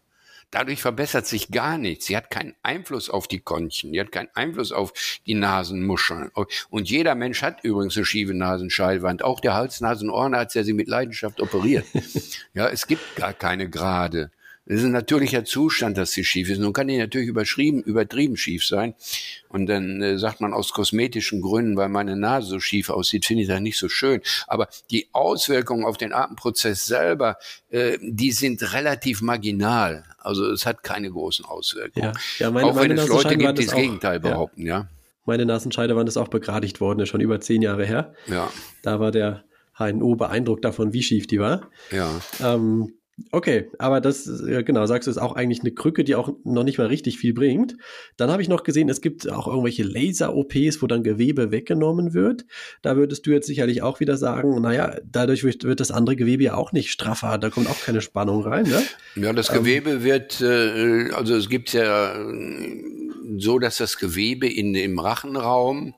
[0.49, 2.07] Dadurch verbessert sich gar nichts.
[2.07, 4.93] Sie hat keinen Einfluss auf die Konchen, sie hat keinen Einfluss auf
[5.27, 6.31] die Nasenmuscheln.
[6.71, 9.23] Und jeder Mensch hat übrigens eine schiefe Nasenscheidewand.
[9.23, 11.85] Auch der Hals, Nasen, Ohrenarzt, der sie mit Leidenschaft operiert.
[12.55, 14.31] ja, es gibt gar keine gerade
[14.67, 16.59] Das ist ein natürlicher Zustand, dass sie schief ist.
[16.59, 18.95] Nun kann die natürlich überschrieben, übertrieben schief sein.
[19.47, 23.43] Und dann äh, sagt man aus kosmetischen Gründen, weil meine Nase so schief aussieht, finde
[23.43, 24.21] ich das nicht so schön.
[24.45, 27.37] Aber die Auswirkungen auf den Atemprozess selber,
[27.69, 30.03] äh, die sind relativ marginal.
[30.17, 32.07] Also es hat keine großen Auswirkungen.
[32.07, 32.13] Ja.
[32.39, 34.79] Ja, meine, auch wenn es Leute gibt, die das, Gegenteil behaupten, ja.
[34.79, 34.89] ja.
[35.23, 38.13] Meine Nasenscheidewand ist auch begradigt worden, ist schon über zehn Jahre her.
[38.27, 38.49] Ja.
[38.81, 39.43] Da war der
[39.77, 41.69] HNO beeindruckt davon, wie schief die war.
[41.91, 42.09] Ja.
[42.41, 42.93] Ähm,
[43.31, 44.29] Okay, aber das,
[44.63, 47.33] genau, sagst du, ist auch eigentlich eine Krücke, die auch noch nicht mal richtig viel
[47.33, 47.75] bringt.
[48.15, 52.45] Dann habe ich noch gesehen, es gibt auch irgendwelche Laser-OPs, wo dann Gewebe weggenommen wird.
[52.83, 56.43] Da würdest du jetzt sicherlich auch wieder sagen, naja, dadurch wird, wird das andere Gewebe
[56.43, 58.83] ja auch nicht straffer, da kommt auch keine Spannung rein, ne?
[59.15, 62.83] Ja, das Gewebe ähm, wird, äh, also es gibt ja äh,
[63.39, 65.95] so, dass das Gewebe in, im Rachenraum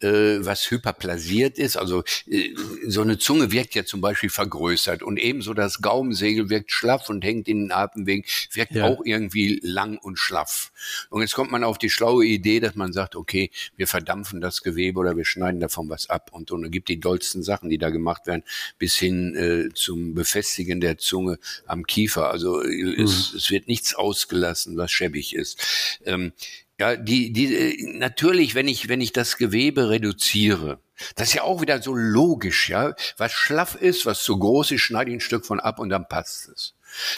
[0.00, 1.76] äh, was hyperplasiert ist.
[1.76, 2.54] Also äh,
[2.86, 7.24] so eine Zunge wirkt ja zum Beispiel vergrößert und ebenso das Gaumensegel wirkt schlaff und
[7.24, 8.86] hängt in den Atemwegen, wirkt ja.
[8.86, 10.72] auch irgendwie lang und schlaff.
[11.10, 14.62] Und jetzt kommt man auf die schlaue Idee, dass man sagt, okay, wir verdampfen das
[14.62, 17.90] Gewebe oder wir schneiden davon was ab und, und gibt die dollsten Sachen, die da
[17.90, 18.42] gemacht werden,
[18.78, 22.30] bis hin äh, zum Befestigen der Zunge am Kiefer.
[22.30, 23.04] Also äh, mhm.
[23.04, 25.98] es, es wird nichts ausgelassen, was schäbig ist.
[26.04, 26.32] Ähm,
[26.78, 30.80] ja, die, die, natürlich, wenn ich, wenn ich das Gewebe reduziere,
[31.14, 32.94] das ist ja auch wieder so logisch, ja.
[33.16, 36.08] Was schlaff ist, was zu groß ist, schneide ich ein Stück von ab und dann
[36.08, 36.74] passt es.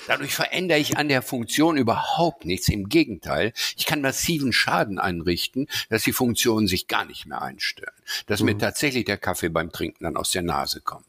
[0.07, 2.69] Dadurch verändere ich an der Funktion überhaupt nichts.
[2.69, 7.93] Im Gegenteil, ich kann massiven Schaden einrichten, dass die Funktionen sich gar nicht mehr einstellen.
[8.27, 8.47] Dass mhm.
[8.47, 11.07] mir tatsächlich der Kaffee beim Trinken dann aus der Nase kommt.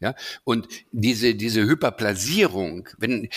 [0.00, 0.14] Ja,
[0.44, 3.28] und diese, diese Hyperplasierung, wenn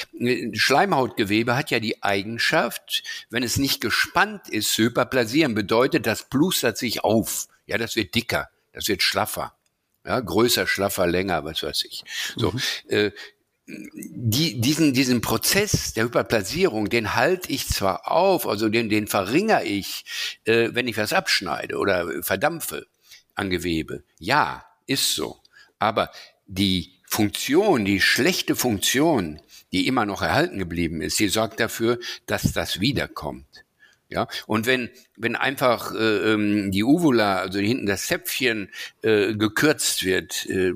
[0.54, 6.78] Schleimhautgewebe hat ja die Eigenschaft, wenn es nicht gespannt ist, zu hyperplasieren, bedeutet, das plustert
[6.78, 7.48] sich auf.
[7.66, 9.56] Ja, das wird dicker, das wird schlaffer.
[10.06, 12.04] Ja, größer, schlaffer, länger, was weiß ich.
[12.36, 12.62] So, mhm.
[12.90, 13.12] äh,
[13.66, 19.64] die, diesen, diesen Prozess der Hyperplasierung, den halte ich zwar auf, also den, den verringere
[19.64, 20.04] ich,
[20.44, 22.88] äh, wenn ich was abschneide oder verdampfe
[23.36, 24.04] an Gewebe.
[24.20, 25.40] Ja, ist so.
[25.84, 26.12] Aber
[26.46, 29.42] die Funktion, die schlechte Funktion,
[29.74, 33.66] die immer noch erhalten geblieben ist, die sorgt dafür, dass das wiederkommt.
[34.14, 38.70] Ja, und wenn, wenn einfach äh, ähm, die Uvula, also hinten das Zäpfchen,
[39.02, 40.72] äh, gekürzt wird, äh,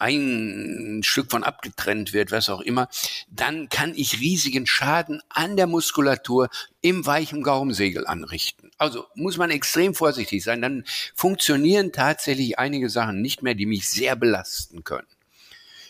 [0.00, 2.88] ein Stück von abgetrennt wird, was auch immer,
[3.30, 6.48] dann kann ich riesigen Schaden an der Muskulatur
[6.80, 8.72] im weichen Gaumensegel anrichten.
[8.76, 10.84] Also muss man extrem vorsichtig sein, dann
[11.14, 15.06] funktionieren tatsächlich einige Sachen nicht mehr, die mich sehr belasten können.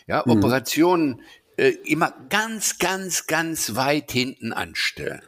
[0.05, 0.33] Ja, mhm.
[0.33, 1.21] Operationen
[1.57, 5.23] äh, immer ganz, ganz, ganz weit hinten anstellen.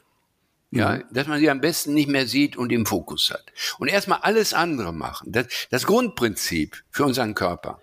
[0.75, 1.03] Ja, mhm.
[1.11, 3.45] dass man sie am besten nicht mehr sieht und im Fokus hat.
[3.77, 5.31] Und erstmal alles andere machen.
[5.31, 7.82] Das, das Grundprinzip für unseren Körper.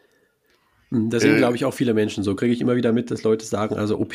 [0.90, 2.34] Hm, Deswegen äh, glaube ich auch viele Menschen so.
[2.34, 4.14] Kriege ich immer wieder mit, dass Leute sagen, also OP,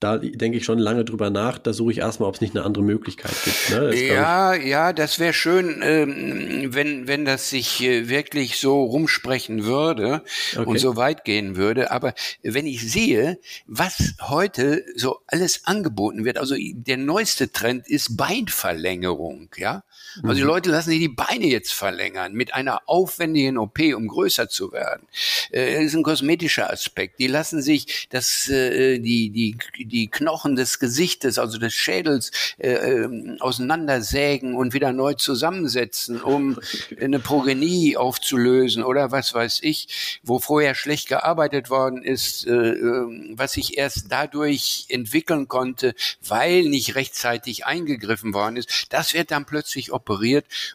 [0.00, 2.64] da denke ich schon lange drüber nach, da suche ich erstmal, ob es nicht eine
[2.64, 3.70] andere Möglichkeit gibt.
[3.70, 4.06] Ne?
[4.06, 10.22] ja, ja, das wäre schön, ähm, wenn, wenn das sich äh, wirklich so rumsprechen würde
[10.54, 10.64] okay.
[10.66, 11.90] und so weit gehen würde.
[11.90, 18.16] Aber wenn ich sehe, was heute so alles angeboten wird, also der neueste Trend ist
[18.16, 19.84] Beinverlängerung, ja.
[20.22, 20.48] Also die mhm.
[20.48, 25.06] Leute lassen sich die Beine jetzt verlängern mit einer aufwendigen OP, um größer zu werden.
[25.50, 27.18] Äh, das ist ein kosmetischer Aspekt.
[27.18, 32.72] Die lassen sich das, äh, die, die, die Knochen des Gesichtes, also des Schädels, äh,
[32.74, 36.58] ähm, auseinandersägen und wieder neu zusammensetzen, um
[37.00, 43.78] eine Progenie aufzulösen oder was weiß ich, wo vorher schlecht gearbeitet worden ist, was sich
[43.78, 45.94] erst dadurch entwickeln konnte,
[46.26, 48.86] weil nicht rechtzeitig eingegriffen worden ist.
[48.90, 50.03] Das wird dann plötzlich operiert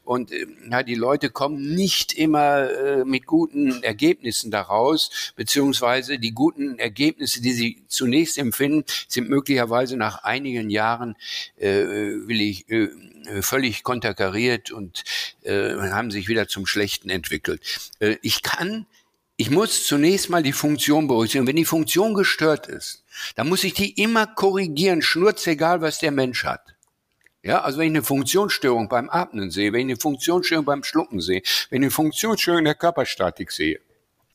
[0.04, 6.32] und äh, ja, die Leute kommen nicht immer äh, mit guten Ergebnissen daraus, beziehungsweise die
[6.32, 11.16] guten Ergebnisse, die sie zunächst empfinden, sind möglicherweise nach einigen Jahren,
[11.58, 12.90] äh, will ich, äh,
[13.42, 15.04] völlig konterkariert und
[15.44, 17.62] äh, haben sich wieder zum Schlechten entwickelt.
[18.00, 18.86] Äh, ich kann
[19.42, 21.48] ich muss zunächst mal die Funktion berücksichtigen.
[21.48, 23.06] Wenn die Funktion gestört ist,
[23.36, 26.76] dann muss ich die immer korrigieren, schnurzegal, was der Mensch hat.
[27.44, 31.22] Ja, also wenn ich eine Funktionsstörung beim Atmen sehe, wenn ich eine Funktionsstörung beim Schlucken
[31.22, 33.80] sehe, wenn ich eine Funktionsstörung in der Körperstatik sehe,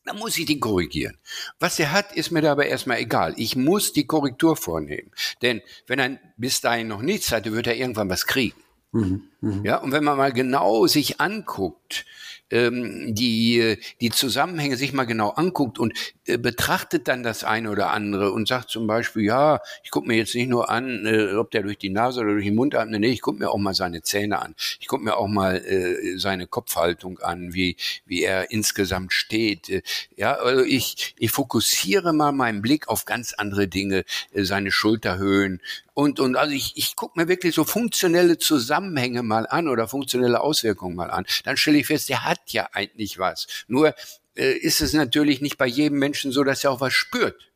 [0.04, 1.18] dann muss ich die korrigieren.
[1.58, 3.34] Was er hat, ist mir dabei erstmal egal.
[3.36, 5.10] Ich muss die Korrektur vornehmen.
[5.42, 8.56] Denn wenn er bis dahin noch nichts hatte, wird er irgendwann was kriegen.
[8.92, 9.22] Mhm.
[9.40, 9.64] Mhm.
[9.64, 12.04] Ja, und wenn man mal genau sich anguckt,
[12.50, 15.94] ähm, die, die Zusammenhänge sich mal genau anguckt und
[16.26, 20.34] betrachtet dann das eine oder andere und sagt zum Beispiel, ja, ich gucke mir jetzt
[20.34, 23.08] nicht nur an, äh, ob der durch die Nase oder durch den Mund atmet, nee,
[23.08, 24.54] ich gucke mir auch mal seine Zähne an.
[24.80, 29.68] Ich gucke mir auch mal äh, seine Kopfhaltung an, wie, wie er insgesamt steht.
[29.68, 29.82] Äh,
[30.16, 35.60] ja, also ich, ich fokussiere mal meinen Blick auf ganz andere Dinge, äh, seine Schulterhöhen,
[35.94, 40.40] und, und also ich, ich gucke mir wirklich so funktionelle Zusammenhänge mal an oder funktionelle
[40.40, 41.24] Auswirkungen mal an.
[41.44, 43.46] Dann stelle ich fest, der hat ja eigentlich was.
[43.68, 43.92] Nur äh,
[44.34, 47.52] ist es natürlich nicht bei jedem Menschen so, dass er auch was spürt.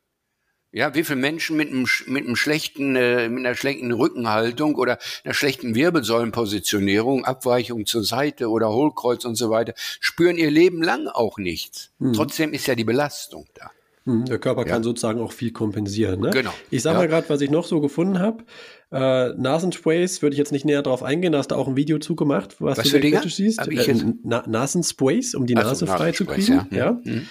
[0.71, 4.99] Ja, wie viele Menschen mit einem, mit einem schlechten, äh, mit einer schlechten Rückenhaltung oder
[5.25, 11.07] einer schlechten Wirbelsäulenpositionierung, Abweichung zur Seite oder Hohlkreuz und so weiter, spüren ihr Leben lang
[11.09, 11.91] auch nichts.
[12.01, 12.13] Hm.
[12.13, 13.71] Trotzdem ist ja die Belastung da.
[14.09, 14.69] Hm, der Körper ja.
[14.69, 16.21] kann sozusagen auch viel kompensieren.
[16.21, 16.31] Ne?
[16.31, 16.53] Genau.
[16.71, 17.03] Ich sage ja.
[17.03, 18.45] mal gerade, was ich noch so gefunden habe.
[18.91, 21.99] Äh, Nasensprays würde ich jetzt nicht näher drauf eingehen, da hast du auch ein Video
[21.99, 23.61] zugemacht, was, was du kritisch siehst.
[23.69, 26.67] Äh, Na Nasensprays, um die also Nase frei zu kriegen.
[26.71, 26.77] Ja.
[26.77, 27.01] ja.
[27.05, 27.27] Mhm.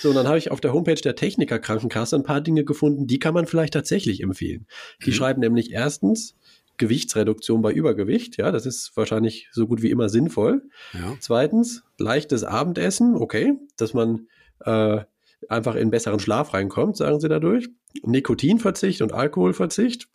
[0.00, 3.06] So, und dann habe ich auf der Homepage der Techniker Krankenkasse ein paar Dinge gefunden,
[3.06, 4.66] die kann man vielleicht tatsächlich empfehlen.
[5.04, 5.14] Die mhm.
[5.14, 6.36] schreiben nämlich erstens,
[6.78, 8.38] Gewichtsreduktion bei Übergewicht.
[8.38, 10.62] Ja, das ist wahrscheinlich so gut wie immer sinnvoll.
[10.94, 11.14] Ja.
[11.20, 13.16] Zweitens, leichtes Abendessen.
[13.16, 14.28] Okay, dass man
[14.64, 15.00] äh,
[15.48, 17.68] einfach in besseren Schlaf reinkommt, sagen sie dadurch.
[18.02, 20.08] Nikotinverzicht und Alkoholverzicht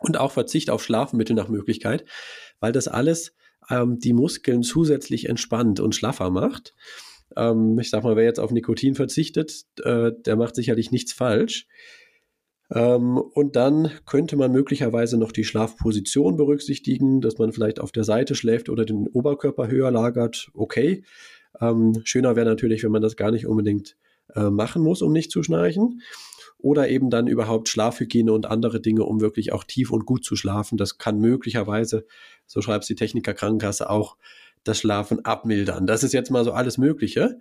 [0.00, 2.04] und auch Verzicht auf Schlafmittel nach Möglichkeit,
[2.60, 3.34] weil das alles
[3.70, 6.74] ähm, die Muskeln zusätzlich entspannt und schlaffer macht.
[7.36, 11.66] Ähm, ich sag mal, wer jetzt auf Nikotin verzichtet, äh, der macht sicherlich nichts falsch.
[12.70, 18.04] Ähm, und dann könnte man möglicherweise noch die Schlafposition berücksichtigen, dass man vielleicht auf der
[18.04, 20.48] Seite schläft oder den Oberkörper höher lagert.
[20.54, 21.04] Okay.
[21.60, 23.96] Ähm, schöner wäre natürlich, wenn man das gar nicht unbedingt
[24.34, 26.02] äh, machen muss, um nicht zu schnarchen.
[26.58, 30.36] Oder eben dann überhaupt Schlafhygiene und andere Dinge, um wirklich auch tief und gut zu
[30.36, 30.78] schlafen.
[30.78, 32.06] Das kann möglicherweise,
[32.46, 34.16] so schreibt die Techniker Krankenkasse auch,
[34.62, 35.86] das Schlafen abmildern.
[35.86, 37.40] Das ist jetzt mal so alles Mögliche.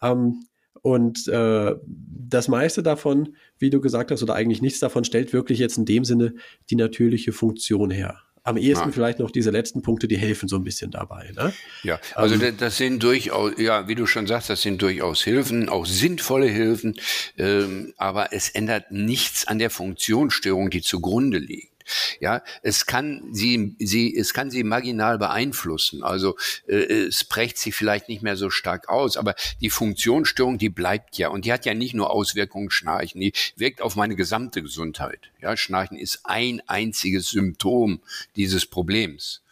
[0.00, 0.44] Ähm,
[0.80, 5.58] und äh, das meiste davon, wie du gesagt hast, oder eigentlich nichts davon, stellt wirklich
[5.58, 6.34] jetzt in dem Sinne
[6.70, 8.92] die natürliche Funktion her am ehesten ja.
[8.92, 11.30] vielleicht noch diese letzten Punkte, die helfen so ein bisschen dabei.
[11.36, 11.52] Ne?
[11.82, 15.68] Ja, also ähm, das sind durchaus, ja, wie du schon sagst, das sind durchaus Hilfen,
[15.68, 16.96] auch sinnvolle Hilfen,
[17.38, 21.71] ähm, aber es ändert nichts an der Funktionsstörung, die zugrunde liegt.
[22.20, 26.02] Ja, es kann sie, sie, es kann sie marginal beeinflussen.
[26.02, 26.36] Also
[26.66, 31.18] äh, es prägt sie vielleicht nicht mehr so stark aus, aber die Funktionsstörung, die bleibt
[31.18, 35.30] ja und die hat ja nicht nur Auswirkungen Schnarchen, die wirkt auf meine gesamte Gesundheit.
[35.40, 38.00] Ja, Schnarchen ist ein einziges Symptom
[38.36, 39.42] dieses Problems.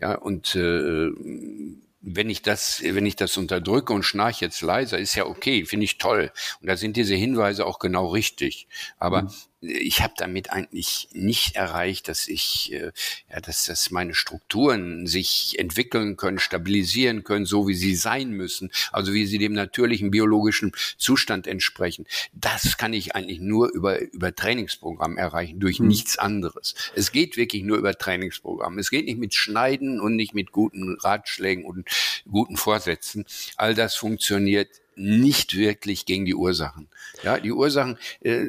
[0.00, 1.10] Ja, und äh,
[2.00, 5.84] wenn ich das, wenn ich das unterdrücke und schnarche jetzt leiser, ist ja okay, finde
[5.84, 6.30] ich toll.
[6.60, 8.68] Und da sind diese Hinweise auch genau richtig.
[8.98, 9.30] Aber mhm
[9.60, 12.92] ich habe damit eigentlich nicht erreicht, dass ich, äh,
[13.28, 18.70] ja, dass, dass meine Strukturen sich entwickeln können, stabilisieren können, so wie sie sein müssen,
[18.92, 22.06] also wie sie dem natürlichen biologischen Zustand entsprechen.
[22.32, 25.88] Das kann ich eigentlich nur über, über Trainingsprogramm erreichen, durch hm.
[25.88, 26.74] nichts anderes.
[26.94, 28.78] Es geht wirklich nur über Trainingsprogramm.
[28.78, 31.88] Es geht nicht mit Schneiden und nicht mit guten Ratschlägen und
[32.30, 33.24] guten Vorsätzen.
[33.56, 36.88] All das funktioniert nicht wirklich gegen die Ursachen.
[37.22, 38.46] Ja, die Ursachen, äh,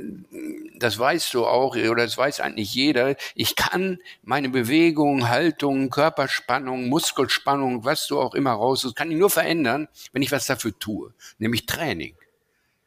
[0.77, 3.15] das weißt du auch, oder das weiß eigentlich jeder.
[3.35, 9.17] Ich kann meine Bewegung, Haltung, Körperspannung, Muskelspannung, was du auch immer raus, das kann ich
[9.17, 12.15] nur verändern, wenn ich was dafür tue, nämlich Training.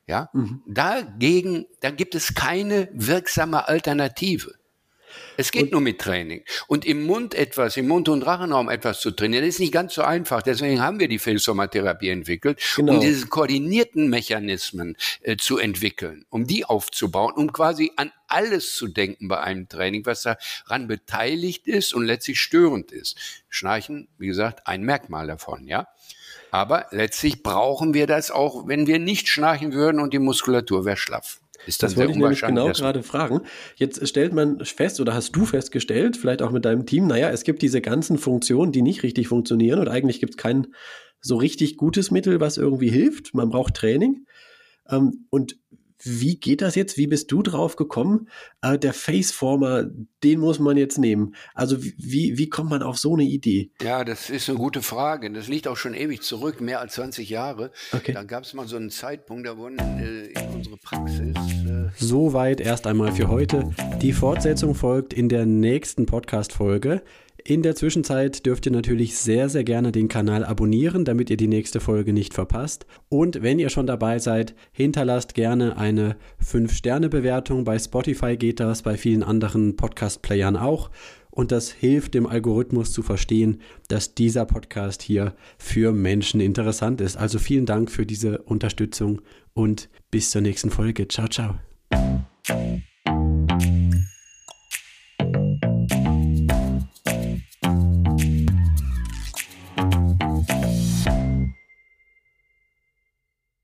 [0.07, 0.63] Ja, mhm.
[0.67, 4.55] dagegen, da gibt es keine wirksame Alternative.
[5.37, 6.45] Es geht und, nur mit Training.
[6.67, 9.95] Und im Mund etwas, im Mund- und Rachenraum etwas zu trainieren, das ist nicht ganz
[9.95, 10.43] so einfach.
[10.43, 12.95] Deswegen haben wir die Fehlsomatherapie entwickelt, genau.
[12.95, 18.89] um diese koordinierten Mechanismen äh, zu entwickeln, um die aufzubauen, um quasi an alles zu
[18.89, 23.17] denken bei einem Training, was daran beteiligt ist und letztlich störend ist.
[23.49, 25.89] Schnarchen, wie gesagt, ein Merkmal davon, ja.
[26.51, 30.99] Aber letztlich brauchen wir das auch, wenn wir nicht schnarchen würden und die Muskulatur wäre
[30.99, 31.42] schlaff.
[31.67, 33.43] Ist das wollte ich nämlich genau gerade fragen.
[33.77, 37.45] Jetzt stellt man fest oder hast du festgestellt, vielleicht auch mit deinem Team, naja, es
[37.45, 40.69] gibt diese ganzen Funktionen, die nicht richtig funktionieren und eigentlich gibt es kein
[41.21, 43.35] so richtig gutes Mittel, was irgendwie hilft.
[43.35, 44.27] Man braucht Training.
[44.89, 45.57] Ähm, und
[46.05, 46.97] wie geht das jetzt?
[46.97, 48.29] Wie bist du drauf gekommen?
[48.61, 49.85] Äh, der Faceformer,
[50.23, 51.35] den muss man jetzt nehmen.
[51.55, 53.71] Also wie, wie kommt man auf so eine Idee?
[53.81, 55.31] Ja, das ist eine gute Frage.
[55.33, 57.71] Das liegt auch schon ewig zurück, mehr als 20 Jahre.
[57.93, 58.13] Okay.
[58.13, 61.37] Da gab es mal so einen Zeitpunkt, da wurden äh, in unsere Praxis.
[61.37, 63.71] Äh Soweit erst einmal für heute.
[64.01, 67.03] Die Fortsetzung folgt in der nächsten Podcast-Folge.
[67.45, 71.49] In der Zwischenzeit dürft ihr natürlich sehr, sehr gerne den Kanal abonnieren, damit ihr die
[71.49, 72.87] nächste Folge nicht verpasst.
[73.09, 77.65] Und wenn ihr schon dabei seid, hinterlasst gerne eine 5-Sterne-Bewertung.
[77.65, 80.91] Bei Spotify geht das, bei vielen anderen Podcast-Playern auch.
[81.33, 87.17] und das hilft dem Algorithmus zu verstehen, dass dieser Podcast hier für Menschen interessant ist.
[87.17, 89.23] Also vielen Dank für diese Unterstützung
[89.55, 91.09] und bis zur nächsten Folge.
[91.09, 91.55] Ciao, ciao.